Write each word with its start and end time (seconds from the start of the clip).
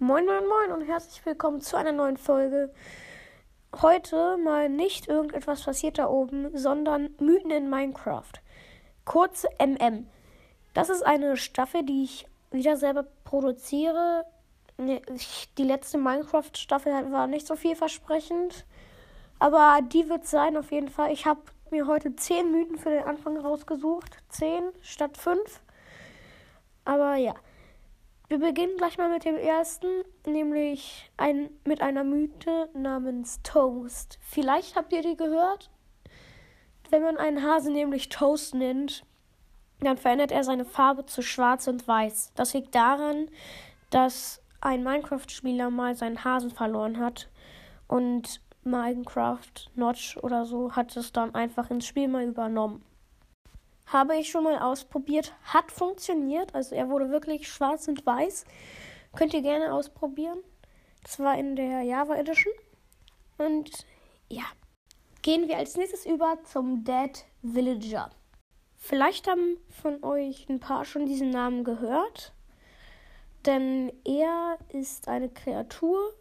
Moin, 0.00 0.24
moin, 0.26 0.46
moin 0.46 0.70
und 0.70 0.86
herzlich 0.86 1.26
willkommen 1.26 1.60
zu 1.60 1.76
einer 1.76 1.90
neuen 1.90 2.18
Folge. 2.18 2.72
Heute 3.82 4.36
mal 4.36 4.68
nicht 4.68 5.08
irgendetwas 5.08 5.64
passiert 5.64 5.98
da 5.98 6.08
oben, 6.08 6.56
sondern 6.56 7.10
Mythen 7.18 7.50
in 7.50 7.68
Minecraft. 7.68 8.30
Kurze 9.04 9.48
MM. 9.58 10.06
Das 10.72 10.88
ist 10.88 11.04
eine 11.04 11.36
Staffel, 11.36 11.84
die 11.84 12.04
ich 12.04 12.28
wieder 12.52 12.76
selber 12.76 13.06
produziere. 13.24 14.24
Die 14.78 15.64
letzte 15.64 15.98
Minecraft-Staffel 15.98 17.10
war 17.10 17.26
nicht 17.26 17.48
so 17.48 17.56
vielversprechend. 17.56 18.66
Aber 19.40 19.80
die 19.82 20.08
wird 20.08 20.28
sein 20.28 20.56
auf 20.56 20.70
jeden 20.70 20.90
Fall. 20.90 21.10
Ich 21.10 21.26
habe 21.26 21.40
mir 21.72 21.88
heute 21.88 22.14
10 22.14 22.52
Mythen 22.52 22.78
für 22.78 22.90
den 22.90 23.02
Anfang 23.02 23.36
rausgesucht. 23.36 24.18
10 24.28 24.62
statt 24.80 25.16
5. 25.16 25.60
Aber 26.84 27.16
ja. 27.16 27.34
Wir 28.28 28.38
beginnen 28.38 28.76
gleich 28.76 28.98
mal 28.98 29.08
mit 29.08 29.24
dem 29.24 29.36
ersten, 29.36 29.86
nämlich 30.26 31.10
ein, 31.16 31.48
mit 31.64 31.80
einer 31.80 32.04
Mythe 32.04 32.68
namens 32.74 33.40
Toast. 33.42 34.18
Vielleicht 34.20 34.76
habt 34.76 34.92
ihr 34.92 35.00
die 35.00 35.16
gehört. 35.16 35.70
Wenn 36.90 37.02
man 37.02 37.16
einen 37.16 37.42
Hasen 37.42 37.72
nämlich 37.72 38.10
Toast 38.10 38.54
nennt, 38.54 39.06
dann 39.80 39.96
verändert 39.96 40.30
er 40.30 40.44
seine 40.44 40.66
Farbe 40.66 41.06
zu 41.06 41.22
schwarz 41.22 41.68
und 41.68 41.88
weiß. 41.88 42.32
Das 42.34 42.52
liegt 42.52 42.74
daran, 42.74 43.30
dass 43.88 44.42
ein 44.60 44.84
Minecraft-Spieler 44.84 45.70
mal 45.70 45.94
seinen 45.94 46.22
Hasen 46.22 46.50
verloren 46.50 46.98
hat 46.98 47.30
und 47.86 48.42
Minecraft 48.62 49.70
Notch 49.74 50.18
oder 50.18 50.44
so 50.44 50.72
hat 50.72 50.94
es 50.98 51.12
dann 51.12 51.34
einfach 51.34 51.70
ins 51.70 51.86
Spiel 51.86 52.08
mal 52.08 52.24
übernommen. 52.24 52.84
Habe 53.92 54.16
ich 54.16 54.30
schon 54.30 54.44
mal 54.44 54.58
ausprobiert. 54.58 55.34
Hat 55.44 55.72
funktioniert. 55.72 56.54
Also 56.54 56.74
er 56.74 56.88
wurde 56.88 57.10
wirklich 57.10 57.48
schwarz 57.48 57.88
und 57.88 58.04
weiß. 58.04 58.44
Könnt 59.16 59.34
ihr 59.34 59.42
gerne 59.42 59.72
ausprobieren. 59.72 60.38
Das 61.02 61.18
war 61.18 61.38
in 61.38 61.56
der 61.56 61.82
Java 61.82 62.16
Edition. 62.16 62.52
Und 63.38 63.70
ja. 64.28 64.44
Gehen 65.22 65.48
wir 65.48 65.56
als 65.56 65.76
nächstes 65.76 66.06
über 66.06 66.38
zum 66.44 66.84
Dead 66.84 67.24
Villager. 67.42 68.10
Vielleicht 68.76 69.26
haben 69.26 69.58
von 69.68 70.04
euch 70.04 70.48
ein 70.48 70.60
paar 70.60 70.84
schon 70.84 71.06
diesen 71.06 71.30
Namen 71.30 71.64
gehört. 71.64 72.32
Denn 73.44 73.92
er 74.04 74.58
ist 74.68 75.08
eine 75.08 75.28
Kreatur 75.28 76.14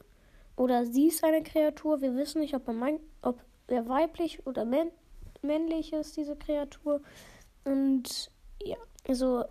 oder 0.55 0.85
sie 0.85 1.07
ist 1.07 1.23
eine 1.23 1.43
Kreatur. 1.43 2.01
Wir 2.01 2.15
wissen 2.15 2.41
nicht, 2.41 2.55
ob 2.55 2.67
er, 2.67 2.73
mein, 2.73 2.99
ob 3.21 3.39
er 3.67 3.87
weiblich 3.87 4.45
oder 4.47 4.65
männlich 5.41 5.93
ist, 5.93 6.17
diese 6.17 6.35
Kreatur. 6.35 7.01
Und 7.67 8.31
ja, 8.63 8.77
also 9.07 9.43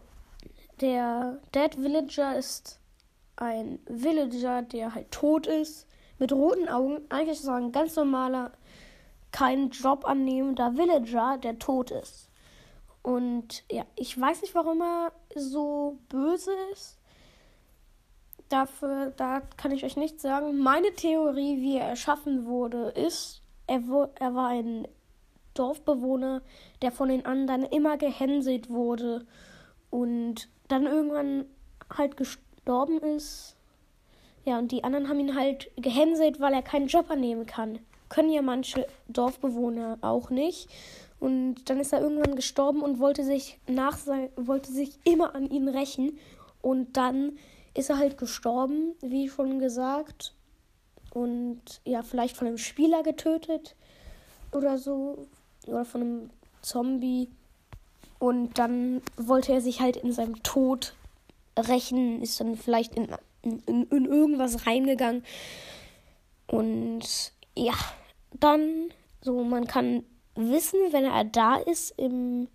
der 0.81 1.39
Dead 1.55 1.77
Villager 1.77 2.37
ist 2.37 2.81
ein 3.37 3.79
Villager, 3.87 4.63
der 4.63 4.95
halt 4.95 5.11
tot 5.11 5.47
ist, 5.47 5.87
mit 6.19 6.33
roten 6.33 6.69
Augen. 6.69 7.03
Eigentlich 7.11 7.41
ist 7.41 7.47
er 7.47 7.57
ein 7.57 7.73
ganz 7.73 7.95
normaler, 7.95 8.53
keinen 9.33 9.69
Job 9.69 10.07
annehmender 10.07 10.77
Villager, 10.79 11.37
der 11.37 11.59
tot 11.59 11.91
ist. 11.91 12.31
Und 13.03 13.65
ja, 13.71 13.85
ich 13.97 14.19
weiß 14.19 14.41
nicht, 14.41 14.55
warum 14.55 14.81
er 14.81 15.13
so 15.35 15.99
böse 16.09 16.53
ist. 16.73 16.99
Dafür, 18.49 19.13
da 19.17 19.41
kann 19.59 19.73
ich 19.73 19.85
euch 19.85 19.97
nichts 19.97 20.23
sagen. 20.23 20.59
Meine 20.59 20.95
Theorie, 20.95 21.61
wie 21.61 21.77
er 21.77 21.89
erschaffen 21.89 22.47
wurde, 22.47 22.89
ist, 22.91 23.43
er, 23.67 23.83
er 24.15 24.35
war 24.35 24.49
ein 24.49 24.89
Dorfbewohner, 25.59 26.43
der 26.83 26.93
von 26.93 27.09
den 27.09 27.27
anderen 27.27 27.65
immer 27.65 27.97
gehänselt 27.97 28.71
wurde 28.71 29.27
und 29.91 30.49
dann 30.69 30.87
irgendwann 30.87 31.47
halt 31.97 32.17
gestorben 32.17 32.99
ist. 33.01 33.57
Ja, 34.45 34.59
und 34.59 34.71
die 34.71 34.85
anderen 34.85 35.09
haben 35.09 35.21
ihn 35.21 35.35
halt 35.35 35.71
gehänselt, 35.77 36.41
weil 36.41 36.55
er 36.55 36.63
keinen 36.63 36.87
Job 36.87 37.11
annehmen 37.11 37.47
kann. 37.47 37.81
Können 38.09 38.31
ja 38.31 38.43
manche 38.43 38.87
Dorfbewohner 39.09 39.99
auch 40.03 40.31
nicht. 40.31 40.69
Und 41.19 41.69
dann 41.69 41.81
ist 41.81 41.93
er 41.93 42.01
irgendwann 42.01 42.37
gestorben 42.37 42.83
und 42.83 42.99
wollte 42.99 43.25
sich 43.25 43.59
nach 43.67 43.97
sein, 43.97 44.29
wollte 44.37 44.71
sich 44.71 44.99
immer 45.05 45.35
an 45.35 45.51
ihn 45.51 45.69
rächen. 45.69 46.19
Und 46.63 46.97
dann 46.97 47.39
ist 47.75 47.91
er 47.91 47.99
halt 47.99 48.19
gestorben, 48.19 48.95
wie 49.01 49.29
schon 49.29 49.59
gesagt. 49.59 50.35
Und 51.13 51.63
ja, 51.85 52.03
vielleicht 52.03 52.37
von 52.37 52.47
einem 52.47 52.59
Spieler 52.59 53.03
getötet 53.03 53.75
oder 54.53 54.79
so 54.79 55.27
oder 55.69 55.85
von 55.85 56.01
einem 56.01 56.31
Zombie. 56.63 57.29
Und 58.19 58.59
dann 58.59 59.03
wollte 59.17 59.53
er 59.53 59.61
sich 59.61 59.81
halt 59.81 59.97
in 59.97 60.13
seinem 60.13 60.43
Tod 60.43 60.95
rächen, 61.59 62.23
ist 62.23 62.41
dann 62.41 62.57
vielleicht 62.57 62.95
in, 62.95 63.09
in, 63.43 63.85
in 63.85 64.05
irgendwas 64.07 64.67
reingegangen. 64.67 65.23
Und 66.47 67.33
ja, 67.57 67.75
dann, 68.39 68.91
so, 69.21 69.43
man 69.43 69.67
kann 69.67 70.05
wissen, 70.35 70.79
wenn 70.91 71.05
er 71.05 71.25
da 71.25 71.57
ist, 71.57 71.95
im 71.99 72.49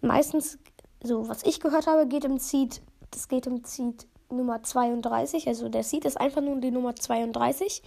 meistens, 0.00 0.58
so 1.02 1.28
was 1.28 1.42
ich 1.44 1.60
gehört 1.60 1.86
habe, 1.86 2.06
geht 2.06 2.24
im 2.24 2.38
Seed, 2.38 2.80
das 3.10 3.28
geht 3.28 3.46
im 3.46 3.64
Seed 3.64 4.06
Nummer 4.30 4.62
32, 4.62 5.48
also 5.48 5.68
der 5.68 5.82
Seed 5.82 6.04
ist 6.04 6.20
einfach 6.20 6.40
nur 6.40 6.56
die 6.56 6.70
Nummer 6.70 6.94
32. 6.96 7.82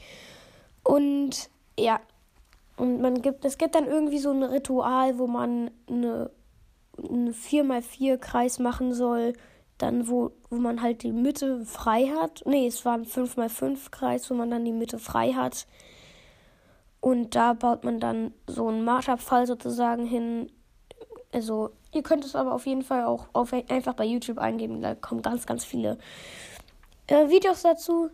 Und 0.84 1.50
ja, 1.78 2.00
und 2.78 3.02
man 3.02 3.22
gibt, 3.22 3.44
es 3.44 3.58
gibt 3.58 3.76
dann 3.76 3.88
irgendwie 3.88 4.20
so 4.20 4.32
ein 4.32 4.44
Ritual, 4.44 5.18
wo 5.18 5.26
man 5.26 5.72
eine, 5.88 6.30
eine 6.98 7.32
4x4-Kreis 7.32 8.60
machen 8.60 8.94
soll. 8.94 9.34
Dann, 9.80 10.08
wo, 10.08 10.32
wo 10.50 10.56
man 10.56 10.82
halt 10.82 11.04
die 11.04 11.12
Mitte 11.12 11.66
frei 11.66 12.08
hat. 12.20 12.44
Nee, 12.46 12.68
es 12.68 12.86
war 12.86 12.94
ein 12.94 13.06
5x5-Kreis, 13.06 14.30
wo 14.30 14.36
man 14.36 14.50
dann 14.50 14.66
die 14.66 14.72
Mitte 14.72 15.00
frei 15.00 15.34
hat. 15.34 15.68
Und 17.00 17.36
da 17.36 17.54
baut 17.54 17.84
man 17.84 18.00
dann 18.00 18.34
so 18.48 18.68
einen 18.68 18.84
Marschabfall 18.84 19.46
sozusagen 19.46 20.06
hin. 20.06 20.52
Also, 21.32 21.72
ihr 21.94 22.04
könnt 22.04 22.26
es 22.26 22.36
aber 22.36 22.54
auf 22.54 22.66
jeden 22.66 22.84
Fall 22.84 23.06
auch 23.06 23.28
auf, 23.34 23.54
einfach 23.54 23.94
bei 23.94 24.06
YouTube 24.06 24.40
eingeben. 24.40 24.82
Da 24.82 24.96
kommen 24.96 25.22
ganz, 25.22 25.46
ganz 25.46 25.64
viele 25.64 25.98
äh, 27.08 27.30
Videos 27.30 27.64
dazu. 27.64 28.10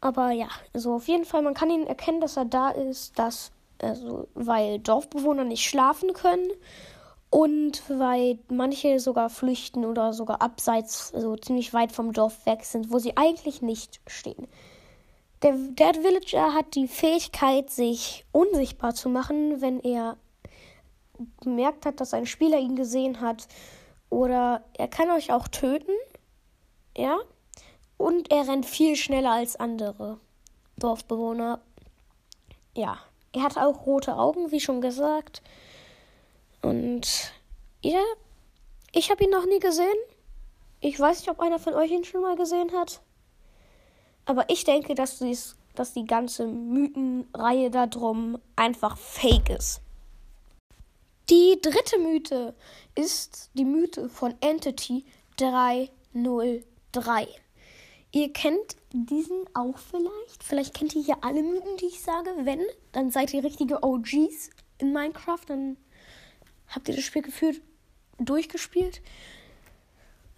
Aber 0.00 0.30
ja, 0.30 0.48
also 0.72 0.94
auf 0.94 1.06
jeden 1.06 1.24
Fall, 1.24 1.42
man 1.42 1.54
kann 1.54 1.70
ihn 1.70 1.86
erkennen, 1.86 2.20
dass 2.20 2.36
er 2.36 2.44
da 2.44 2.70
ist, 2.70 3.18
dass 3.18 3.52
also, 3.82 4.28
weil 4.34 4.78
Dorfbewohner 4.78 5.44
nicht 5.44 5.64
schlafen 5.64 6.12
können 6.12 6.50
und 7.30 7.82
weil 7.88 8.38
manche 8.48 9.00
sogar 9.00 9.30
flüchten 9.30 9.84
oder 9.84 10.12
sogar 10.12 10.40
abseits, 10.40 11.12
also 11.14 11.36
ziemlich 11.36 11.72
weit 11.74 11.92
vom 11.92 12.12
Dorf 12.12 12.46
weg 12.46 12.64
sind, 12.64 12.92
wo 12.92 12.98
sie 12.98 13.16
eigentlich 13.16 13.62
nicht 13.62 14.00
stehen. 14.06 14.46
Der 15.42 15.54
Dead 15.54 16.02
Villager 16.02 16.54
hat 16.54 16.74
die 16.76 16.86
Fähigkeit, 16.86 17.68
sich 17.68 18.24
unsichtbar 18.30 18.94
zu 18.94 19.08
machen, 19.08 19.60
wenn 19.60 19.80
er 19.80 20.16
gemerkt 21.40 21.84
hat, 21.84 22.00
dass 22.00 22.14
ein 22.14 22.26
Spieler 22.26 22.58
ihn 22.58 22.76
gesehen 22.76 23.20
hat. 23.20 23.48
Oder 24.08 24.62
er 24.74 24.88
kann 24.88 25.10
euch 25.10 25.32
auch 25.32 25.48
töten. 25.48 25.94
Ja. 26.96 27.18
Und 27.96 28.30
er 28.30 28.46
rennt 28.46 28.66
viel 28.66 28.94
schneller 28.94 29.32
als 29.32 29.56
andere 29.56 30.18
Dorfbewohner. 30.76 31.60
Ja. 32.76 32.98
Er 33.32 33.42
hat 33.42 33.56
auch 33.56 33.86
rote 33.86 34.16
Augen, 34.16 34.50
wie 34.50 34.60
schon 34.60 34.80
gesagt. 34.80 35.42
Und 36.60 37.32
ja, 37.82 38.02
ich 38.92 39.10
habe 39.10 39.24
ihn 39.24 39.30
noch 39.30 39.46
nie 39.46 39.58
gesehen. 39.58 39.96
Ich 40.80 40.98
weiß 40.98 41.20
nicht, 41.20 41.30
ob 41.30 41.40
einer 41.40 41.58
von 41.58 41.74
euch 41.74 41.90
ihn 41.90 42.04
schon 42.04 42.22
mal 42.22 42.36
gesehen 42.36 42.72
hat. 42.72 43.00
Aber 44.24 44.48
ich 44.48 44.64
denke, 44.64 44.94
dass, 44.94 45.18
dies, 45.18 45.56
dass 45.74 45.92
die 45.92 46.04
ganze 46.04 46.46
Mythenreihe 46.46 47.70
darum 47.70 48.38
einfach 48.56 48.96
fake 48.96 49.50
ist. 49.50 49.80
Die 51.30 51.58
dritte 51.60 51.98
Mythe 51.98 52.54
ist 52.94 53.50
die 53.54 53.64
Mythe 53.64 54.08
von 54.08 54.34
Entity 54.40 55.04
303. 55.38 57.28
Ihr 58.14 58.30
kennt 58.30 58.76
diesen 58.92 59.44
auch 59.54 59.78
vielleicht. 59.78 60.44
Vielleicht 60.44 60.74
kennt 60.74 60.94
ihr 60.94 61.02
hier 61.02 61.16
alle 61.22 61.42
Mythen, 61.42 61.78
die 61.78 61.86
ich 61.86 62.02
sage. 62.02 62.30
Wenn, 62.42 62.60
dann 62.92 63.10
seid 63.10 63.32
ihr 63.32 63.42
richtige 63.42 63.82
OGs 63.82 64.50
in 64.78 64.92
Minecraft. 64.92 65.40
Dann 65.46 65.78
habt 66.68 66.88
ihr 66.88 66.94
das 66.94 67.04
Spiel 67.04 67.22
gefühlt 67.22 67.62
durchgespielt. 68.18 69.00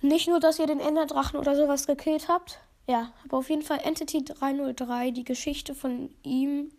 Nicht 0.01 0.29
nur, 0.29 0.39
dass 0.39 0.61
ihr 0.61 0.69
den 0.69 0.79
Enderdrachen 0.79 1.39
oder 1.39 1.57
sowas 1.57 1.89
gekillt 1.89 2.29
habt. 2.29 2.61
Ja, 2.87 3.13
aber 3.25 3.39
auf 3.39 3.51
jeden 3.51 3.63
Fall 3.63 3.81
Entity 3.83 4.25
303. 4.25 5.11
Die 5.11 5.25
Geschichte 5.25 5.75
von 5.75 6.15
ihm 6.23 6.71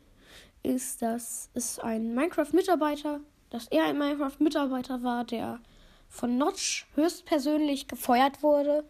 ist, 0.63 1.01
dass 1.01 1.49
es 1.53 1.77
ein 1.77 2.15
Minecraft-Mitarbeiter, 2.15 3.19
dass 3.49 3.67
er 3.67 3.83
ein 3.83 3.97
Minecraft-Mitarbeiter 3.97 5.03
war, 5.03 5.25
der 5.25 5.59
von 6.07 6.37
Notch 6.37 6.87
höchstpersönlich 6.95 7.89
gefeuert 7.89 8.41
wurde 8.41 8.85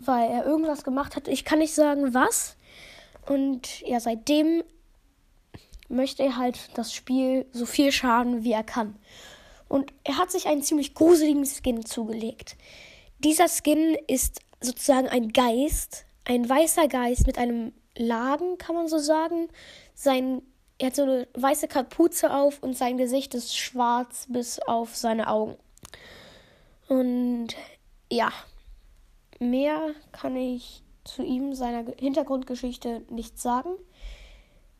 weil 0.00 0.30
er 0.30 0.46
irgendwas 0.46 0.82
gemacht 0.82 1.14
hat. 1.14 1.28
Ich 1.28 1.44
kann 1.44 1.58
nicht 1.58 1.74
sagen, 1.74 2.14
was. 2.14 2.56
Und 3.26 3.80
ja, 3.82 4.00
seitdem 4.00 4.64
möchte 5.88 6.22
er 6.22 6.36
halt 6.36 6.70
das 6.74 6.92
Spiel 6.92 7.46
so 7.52 7.66
viel 7.66 7.92
schaden, 7.92 8.42
wie 8.42 8.52
er 8.52 8.64
kann. 8.64 8.96
Und 9.68 9.92
er 10.04 10.16
hat 10.16 10.30
sich 10.30 10.46
einen 10.46 10.62
ziemlich 10.62 10.94
gruseligen 10.94 11.44
Skin 11.46 11.84
zugelegt. 11.84 12.56
Dieser 13.18 13.46
Skin 13.48 13.96
ist 14.06 14.40
sozusagen 14.60 15.08
ein 15.08 15.32
Geist, 15.32 16.06
ein 16.24 16.48
weißer 16.48 16.88
Geist 16.88 17.26
mit 17.26 17.38
einem 17.38 17.72
Laden, 17.96 18.58
kann 18.58 18.74
man 18.74 18.88
so 18.88 18.98
sagen. 18.98 19.48
Sein, 19.94 20.42
er 20.78 20.88
hat 20.88 20.96
so 20.96 21.02
eine 21.02 21.28
weiße 21.34 21.68
Kapuze 21.68 22.32
auf 22.32 22.62
und 22.62 22.76
sein 22.76 22.96
Gesicht 22.96 23.34
ist 23.34 23.56
schwarz 23.56 24.26
bis 24.28 24.58
auf 24.60 24.96
seine 24.96 25.28
Augen. 25.28 25.56
Und 26.88 27.48
ja, 28.10 28.32
mehr 29.40 29.94
kann 30.12 30.36
ich 30.36 30.82
zu 31.04 31.22
ihm, 31.22 31.54
seiner 31.54 31.84
Hintergrundgeschichte 31.98 33.02
nicht 33.10 33.40
sagen. 33.40 33.70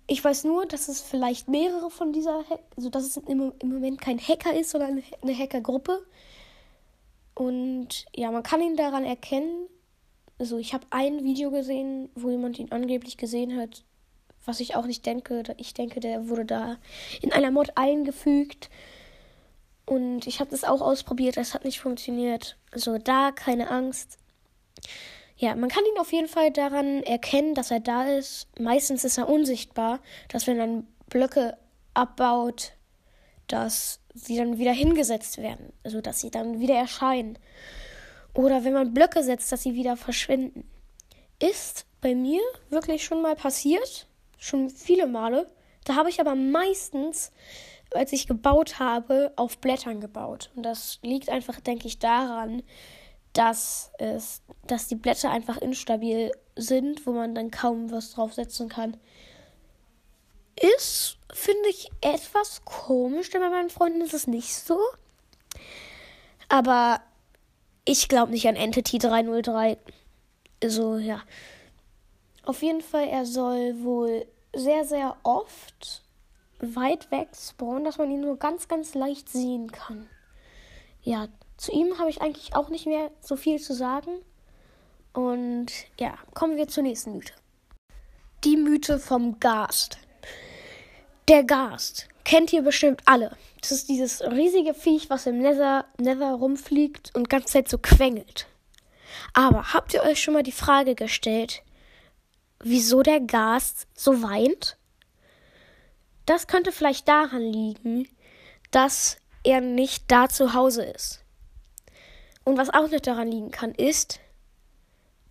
Ich 0.06 0.22
weiß 0.22 0.44
nur, 0.44 0.66
dass 0.66 0.88
es 0.88 1.00
vielleicht 1.00 1.48
mehrere 1.48 1.90
von 1.90 2.12
dieser, 2.12 2.44
also 2.76 2.90
dass 2.90 3.04
es 3.04 3.16
im, 3.16 3.52
im 3.58 3.68
Moment 3.68 4.00
kein 4.00 4.18
Hacker 4.18 4.54
ist, 4.54 4.70
sondern 4.70 5.02
eine 5.22 5.36
Hackergruppe. 5.36 6.04
Und 7.34 8.06
ja, 8.14 8.30
man 8.30 8.42
kann 8.42 8.60
ihn 8.60 8.76
daran 8.76 9.04
erkennen. 9.04 9.66
Also 10.38 10.58
ich 10.58 10.74
habe 10.74 10.86
ein 10.90 11.24
Video 11.24 11.50
gesehen, 11.50 12.10
wo 12.14 12.30
jemand 12.30 12.58
ihn 12.58 12.72
angeblich 12.72 13.16
gesehen 13.16 13.56
hat, 13.56 13.84
was 14.44 14.60
ich 14.60 14.74
auch 14.74 14.86
nicht 14.86 15.06
denke. 15.06 15.42
Ich 15.58 15.74
denke, 15.74 16.00
der 16.00 16.28
wurde 16.28 16.44
da 16.44 16.76
in 17.22 17.32
einer 17.32 17.50
Mod 17.50 17.72
eingefügt. 17.76 18.68
Und 19.86 20.26
ich 20.26 20.40
habe 20.40 20.50
das 20.50 20.64
auch 20.64 20.80
ausprobiert, 20.80 21.36
es 21.36 21.54
hat 21.54 21.64
nicht 21.64 21.80
funktioniert. 21.80 22.56
Also 22.72 22.98
da 22.98 23.32
keine 23.32 23.70
Angst. 23.70 24.19
Ja, 25.36 25.54
man 25.54 25.70
kann 25.70 25.84
ihn 25.84 25.98
auf 25.98 26.12
jeden 26.12 26.28
Fall 26.28 26.50
daran 26.50 27.02
erkennen, 27.02 27.54
dass 27.54 27.70
er 27.70 27.80
da 27.80 28.04
ist. 28.04 28.46
Meistens 28.58 29.04
ist 29.04 29.16
er 29.16 29.28
unsichtbar, 29.28 30.00
dass 30.28 30.46
wenn 30.46 30.58
man 30.58 30.86
Blöcke 31.08 31.56
abbaut, 31.94 32.72
dass 33.46 34.00
sie 34.14 34.36
dann 34.36 34.58
wieder 34.58 34.72
hingesetzt 34.72 35.38
werden. 35.38 35.72
Also 35.82 36.00
dass 36.00 36.20
sie 36.20 36.30
dann 36.30 36.60
wieder 36.60 36.74
erscheinen. 36.74 37.38
Oder 38.34 38.64
wenn 38.64 38.74
man 38.74 38.94
Blöcke 38.94 39.22
setzt, 39.22 39.50
dass 39.50 39.62
sie 39.62 39.74
wieder 39.74 39.96
verschwinden. 39.96 40.68
Ist 41.38 41.86
bei 42.00 42.14
mir 42.14 42.42
wirklich 42.68 43.04
schon 43.04 43.22
mal 43.22 43.34
passiert. 43.34 44.06
Schon 44.38 44.70
viele 44.70 45.06
Male. 45.06 45.50
Da 45.84 45.96
habe 45.96 46.10
ich 46.10 46.20
aber 46.20 46.34
meistens, 46.34 47.32
als 47.94 48.12
ich 48.12 48.26
gebaut 48.26 48.78
habe, 48.78 49.32
auf 49.36 49.58
Blättern 49.58 50.00
gebaut. 50.00 50.50
Und 50.54 50.64
das 50.64 50.98
liegt 51.02 51.30
einfach, 51.30 51.60
denke 51.60 51.86
ich, 51.86 51.98
daran, 51.98 52.62
dass, 53.32 53.92
es, 53.98 54.42
dass 54.66 54.88
die 54.88 54.96
Blätter 54.96 55.30
einfach 55.30 55.58
instabil 55.58 56.32
sind, 56.56 57.06
wo 57.06 57.12
man 57.12 57.34
dann 57.34 57.50
kaum 57.50 57.90
was 57.90 58.12
draufsetzen 58.12 58.68
kann. 58.68 58.96
Ist, 60.76 61.16
finde 61.32 61.68
ich, 61.68 61.90
etwas 62.00 62.64
komisch, 62.64 63.30
denn 63.30 63.40
bei 63.40 63.50
meinen 63.50 63.70
Freunden 63.70 64.02
ist 64.02 64.14
es 64.14 64.26
nicht 64.26 64.54
so. 64.54 64.78
Aber 66.48 67.00
ich 67.84 68.08
glaube 68.08 68.32
nicht 68.32 68.46
an 68.48 68.56
Entity 68.56 68.98
303. 68.98 69.78
Also, 70.62 70.98
ja. 70.98 71.22
Auf 72.44 72.62
jeden 72.62 72.82
Fall, 72.82 73.08
er 73.08 73.24
soll 73.24 73.82
wohl 73.82 74.26
sehr, 74.54 74.84
sehr 74.84 75.16
oft 75.22 76.02
weit 76.58 77.10
weg 77.10 77.28
spawnen, 77.34 77.84
dass 77.84 77.98
man 77.98 78.10
ihn 78.10 78.20
nur 78.20 78.38
ganz, 78.38 78.68
ganz 78.68 78.94
leicht 78.94 79.28
sehen 79.28 79.70
kann. 79.72 80.08
Ja, 81.02 81.28
zu 81.60 81.72
ihm 81.72 81.98
habe 81.98 82.08
ich 82.08 82.22
eigentlich 82.22 82.56
auch 82.56 82.70
nicht 82.70 82.86
mehr 82.86 83.10
so 83.20 83.36
viel 83.36 83.60
zu 83.60 83.74
sagen. 83.74 84.22
Und 85.12 85.66
ja, 85.98 86.14
kommen 86.32 86.56
wir 86.56 86.68
zur 86.68 86.82
nächsten 86.82 87.12
Mythe. 87.12 87.34
Die 88.44 88.56
Mythe 88.56 88.98
vom 88.98 89.38
Gast. 89.40 89.98
Der 91.28 91.44
Gast 91.44 92.08
kennt 92.24 92.50
ihr 92.54 92.62
bestimmt 92.62 93.02
alle. 93.04 93.36
Das 93.60 93.72
ist 93.72 93.90
dieses 93.90 94.22
riesige 94.22 94.72
Viech, 94.72 95.10
was 95.10 95.26
im 95.26 95.38
Nether, 95.38 95.84
Nether 95.98 96.32
rumfliegt 96.32 97.14
und 97.14 97.28
ganze 97.28 97.52
Zeit 97.52 97.68
so 97.68 97.76
quengelt. 97.76 98.46
Aber 99.34 99.74
habt 99.74 99.92
ihr 99.92 100.02
euch 100.02 100.22
schon 100.22 100.32
mal 100.32 100.42
die 100.42 100.52
Frage 100.52 100.94
gestellt, 100.94 101.62
wieso 102.60 103.02
der 103.02 103.20
Gast 103.20 103.86
so 103.94 104.22
weint? 104.22 104.78
Das 106.24 106.46
könnte 106.46 106.72
vielleicht 106.72 107.06
daran 107.06 107.42
liegen, 107.42 108.08
dass 108.70 109.18
er 109.44 109.60
nicht 109.60 110.04
da 110.08 110.30
zu 110.30 110.54
Hause 110.54 110.84
ist. 110.84 111.19
Und 112.44 112.56
was 112.56 112.70
auch 112.70 112.88
nicht 112.88 113.06
daran 113.06 113.30
liegen 113.30 113.50
kann, 113.50 113.72
ist, 113.72 114.20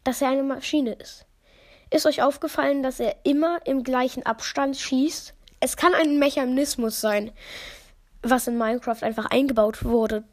dass 0.03 0.21
er 0.21 0.29
eine 0.29 0.43
Maschine 0.43 0.93
ist. 0.93 1.25
Ist 1.91 2.05
euch 2.05 2.21
aufgefallen, 2.21 2.83
dass 2.83 2.99
er 2.99 3.15
immer 3.23 3.65
im 3.65 3.83
gleichen 3.83 4.25
Abstand 4.25 4.77
schießt? 4.77 5.33
Es 5.59 5.75
kann 5.75 5.93
ein 5.93 6.19
Mechanismus 6.19 7.01
sein, 7.01 7.31
was 8.21 8.47
in 8.47 8.57
Minecraft 8.57 9.01
einfach 9.01 9.25
eingebaut 9.25 9.83
wurde. 9.83 10.23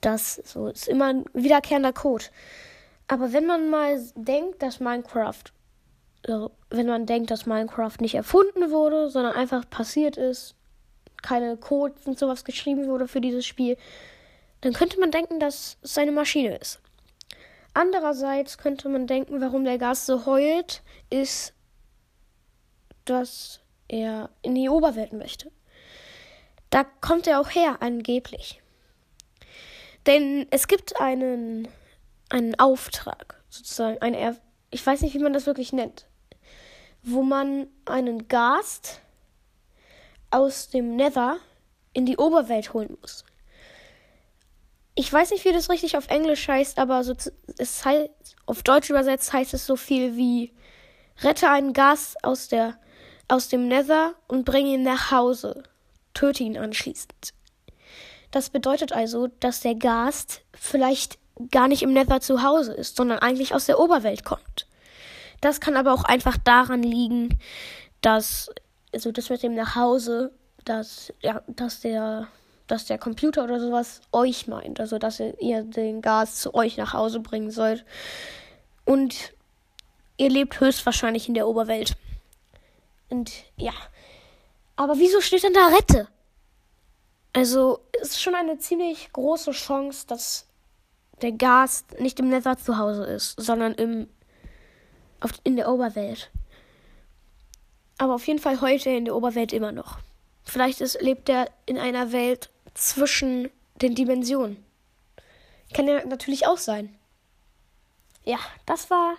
Das 0.00 0.34
so 0.44 0.68
ist 0.68 0.88
immer 0.88 1.06
ein 1.06 1.24
wiederkehrender 1.32 1.92
Code. 1.92 2.26
Aber 3.08 3.32
wenn 3.32 3.46
man 3.46 3.70
mal 3.70 4.00
denkt, 4.14 4.62
dass 4.62 4.80
Minecraft, 4.80 5.44
also 6.26 6.50
wenn 6.70 6.86
man 6.86 7.06
denkt, 7.06 7.30
dass 7.30 7.46
Minecraft 7.46 7.96
nicht 8.00 8.14
erfunden 8.14 8.70
wurde, 8.70 9.10
sondern 9.10 9.34
einfach 9.34 9.68
passiert 9.70 10.16
ist, 10.16 10.54
keine 11.22 11.56
Codes 11.56 12.06
und 12.06 12.18
sowas 12.18 12.44
geschrieben 12.44 12.86
wurde 12.86 13.08
für 13.08 13.20
dieses 13.20 13.46
Spiel, 13.46 13.76
dann 14.60 14.72
könnte 14.72 14.98
man 14.98 15.10
denken, 15.10 15.40
dass 15.40 15.78
es 15.82 15.98
eine 15.98 16.12
Maschine 16.12 16.56
ist. 16.56 16.80
Andererseits 17.74 18.58
könnte 18.58 18.88
man 18.88 19.06
denken, 19.06 19.40
warum 19.40 19.64
der 19.64 19.78
Gast 19.78 20.06
so 20.06 20.24
heult, 20.26 20.82
ist, 21.10 21.52
dass 23.04 23.60
er 23.88 24.30
in 24.42 24.54
die 24.54 24.68
Oberwelt 24.68 25.12
möchte. 25.12 25.52
Da 26.70 26.84
kommt 26.84 27.26
er 27.26 27.40
auch 27.40 27.50
her, 27.50 27.76
angeblich. 27.80 28.62
Denn 30.06 30.46
es 30.50 30.68
gibt 30.68 31.00
einen, 31.00 31.68
einen 32.30 32.58
Auftrag, 32.58 33.42
sozusagen, 33.50 34.00
eine 34.00 34.18
er 34.18 34.36
ich 34.70 34.84
weiß 34.84 35.00
nicht, 35.02 35.14
wie 35.14 35.20
man 35.20 35.32
das 35.32 35.46
wirklich 35.46 35.72
nennt, 35.72 36.06
wo 37.02 37.22
man 37.22 37.68
einen 37.84 38.28
Gast 38.28 39.00
aus 40.30 40.68
dem 40.68 40.96
Nether 40.96 41.38
in 41.92 42.04
die 42.04 42.16
Oberwelt 42.16 42.74
holen 42.74 42.96
muss 43.00 43.24
ich 44.96 45.12
weiß 45.12 45.30
nicht, 45.30 45.44
wie 45.44 45.52
das 45.52 45.70
richtig 45.70 45.96
auf 45.96 46.08
Englisch 46.08 46.48
heißt, 46.48 46.78
aber 46.78 47.04
so, 47.04 47.14
es 47.58 47.84
heißt, 47.84 48.10
auf 48.46 48.62
Deutsch 48.62 48.90
übersetzt 48.90 49.32
heißt 49.32 49.54
es 49.54 49.66
so 49.66 49.76
viel 49.76 50.16
wie 50.16 50.52
rette 51.20 51.48
einen 51.50 51.74
Gast 51.74 52.24
aus 52.24 52.48
der 52.48 52.78
aus 53.28 53.48
dem 53.48 53.68
Nether 53.68 54.14
und 54.28 54.44
bring 54.44 54.66
ihn 54.66 54.82
nach 54.82 55.10
Hause. 55.10 55.64
Töte 56.14 56.44
ihn 56.44 56.56
anschließend. 56.56 57.34
Das 58.30 58.50
bedeutet 58.50 58.92
also, 58.92 59.26
dass 59.40 59.60
der 59.60 59.74
Gast 59.74 60.42
vielleicht 60.54 61.18
gar 61.50 61.68
nicht 61.68 61.82
im 61.82 61.92
Nether 61.92 62.20
zu 62.20 62.42
Hause 62.42 62.72
ist, 62.72 62.96
sondern 62.96 63.18
eigentlich 63.18 63.54
aus 63.54 63.66
der 63.66 63.78
Oberwelt 63.78 64.24
kommt. 64.24 64.66
Das 65.40 65.60
kann 65.60 65.76
aber 65.76 65.92
auch 65.92 66.04
einfach 66.04 66.36
daran 66.38 66.82
liegen, 66.82 67.38
dass 68.00 68.50
also 68.94 69.12
das 69.12 69.28
mit 69.28 69.42
dem 69.42 69.54
nach 69.54 69.74
Hause, 69.74 70.32
dass 70.64 71.12
ja, 71.20 71.42
dass 71.48 71.80
der 71.80 72.28
dass 72.66 72.86
der 72.86 72.98
Computer 72.98 73.44
oder 73.44 73.60
sowas 73.60 74.00
euch 74.12 74.46
meint. 74.46 74.80
Also, 74.80 74.98
dass 74.98 75.20
ihr 75.20 75.62
den 75.62 76.02
Gas 76.02 76.36
zu 76.36 76.54
euch 76.54 76.76
nach 76.76 76.92
Hause 76.92 77.20
bringen 77.20 77.50
sollt. 77.50 77.84
Und 78.84 79.32
ihr 80.16 80.30
lebt 80.30 80.60
höchstwahrscheinlich 80.60 81.28
in 81.28 81.34
der 81.34 81.48
Oberwelt. 81.48 81.96
Und 83.08 83.32
ja. 83.56 83.72
Aber 84.76 84.98
wieso 84.98 85.20
steht 85.20 85.42
denn 85.42 85.54
da 85.54 85.68
Rette? 85.68 86.08
Also, 87.32 87.80
es 88.00 88.10
ist 88.10 88.22
schon 88.22 88.34
eine 88.34 88.58
ziemlich 88.58 89.12
große 89.12 89.52
Chance, 89.52 90.06
dass 90.06 90.46
der 91.22 91.32
Gast 91.32 92.00
nicht 92.00 92.18
im 92.20 92.28
Nether 92.28 92.58
zu 92.58 92.78
Hause 92.78 93.04
ist, 93.04 93.40
sondern 93.40 93.74
im, 93.74 94.08
auf, 95.20 95.32
in 95.44 95.56
der 95.56 95.70
Oberwelt. 95.70 96.30
Aber 97.98 98.14
auf 98.14 98.26
jeden 98.26 98.38
Fall 98.38 98.60
heute 98.60 98.90
in 98.90 99.06
der 99.06 99.16
Oberwelt 99.16 99.52
immer 99.52 99.72
noch. 99.72 99.98
Vielleicht 100.44 100.80
ist, 100.80 101.00
lebt 101.00 101.28
er 101.28 101.50
in 101.64 101.78
einer 101.78 102.12
Welt, 102.12 102.50
zwischen 102.76 103.50
den 103.80 103.94
Dimensionen. 103.94 104.64
Kann 105.72 105.88
ja 105.88 106.04
natürlich 106.04 106.46
auch 106.46 106.58
sein. 106.58 106.96
Ja, 108.24 108.38
das 108.66 108.90
war 108.90 109.16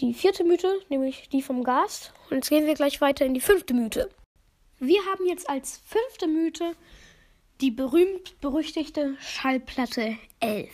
die 0.00 0.14
vierte 0.14 0.44
Mythe, 0.44 0.80
nämlich 0.88 1.28
die 1.28 1.42
vom 1.42 1.64
Gast. 1.64 2.12
Und 2.30 2.36
jetzt 2.36 2.48
gehen 2.48 2.66
wir 2.66 2.74
gleich 2.74 3.00
weiter 3.00 3.26
in 3.26 3.34
die 3.34 3.40
fünfte 3.40 3.74
Mythe. 3.74 4.08
Wir 4.78 5.04
haben 5.06 5.26
jetzt 5.26 5.48
als 5.48 5.82
fünfte 5.84 6.26
Mythe 6.26 6.74
die 7.60 7.70
berühmt-berüchtigte 7.70 9.16
Schallplatte 9.20 10.16
11. 10.40 10.70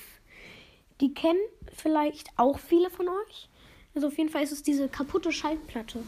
Die 1.01 1.13
kennen 1.13 1.41
vielleicht 1.75 2.29
auch 2.37 2.59
viele 2.59 2.91
von 2.91 3.09
euch. 3.09 3.49
Also 3.95 4.09
auf 4.09 4.19
jeden 4.19 4.31
Fall 4.31 4.45
ist 4.45 4.53
es 4.53 4.63
diese 4.63 4.89
kaputte 4.89 5.33
Schallplatte. 5.33 6.05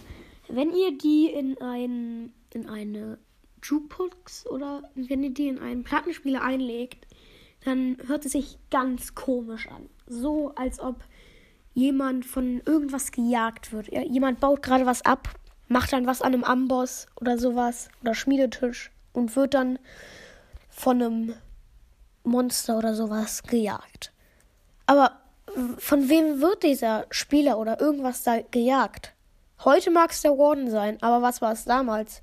Wenn 0.47 0.75
ihr 0.75 0.97
die 0.97 1.27
in, 1.27 1.61
ein, 1.61 2.33
in 2.55 2.69
eine 2.69 3.19
Jukebox 3.63 4.47
oder 4.47 4.83
wenn 4.95 5.23
ihr 5.23 5.31
die 5.31 5.49
in 5.49 5.59
einen 5.59 5.85
Plattenspieler 5.85 6.43
einlegt, 6.43 7.07
dann 7.65 7.97
hört 8.07 8.25
es 8.25 8.33
sich 8.33 8.59
ganz 8.71 9.15
komisch 9.15 9.69
an. 9.69 9.89
So, 10.07 10.53
als 10.55 10.81
ob 10.81 10.97
jemand 11.75 12.27
von 12.27 12.61
irgendwas 12.65 13.13
gejagt 13.13 13.73
wird. 13.73 13.89
Jemand 13.89 14.41
baut 14.41 14.63
gerade 14.63 14.87
was 14.87 15.05
ab, 15.05 15.29
macht 15.69 15.93
dann 15.93 16.07
was 16.07 16.23
an 16.23 16.35
einem 16.35 16.45
Amboss 16.45 17.07
oder 17.21 17.39
sowas 17.39 17.89
oder 18.01 18.15
Schmiedetisch 18.15 18.91
und 19.13 19.37
wird 19.37 19.55
dann 19.55 19.79
von 20.71 21.03
einem 21.03 21.35
Monster 22.25 22.79
oder 22.79 22.95
sowas 22.95 23.43
gejagt. 23.43 24.13
Aber 24.87 25.21
von 25.79 26.09
wem 26.09 26.41
wird 26.41 26.63
dieser 26.63 27.07
Spieler 27.11 27.59
oder 27.59 27.81
irgendwas 27.81 28.23
da 28.23 28.41
gejagt? 28.41 29.15
Heute 29.65 29.91
mag 29.91 30.11
es 30.11 30.23
der 30.23 30.39
Warden 30.39 30.71
sein, 30.71 30.99
aber 31.03 31.23
was 31.23 31.41
war 31.41 31.53
es 31.53 31.65
damals? 31.65 32.23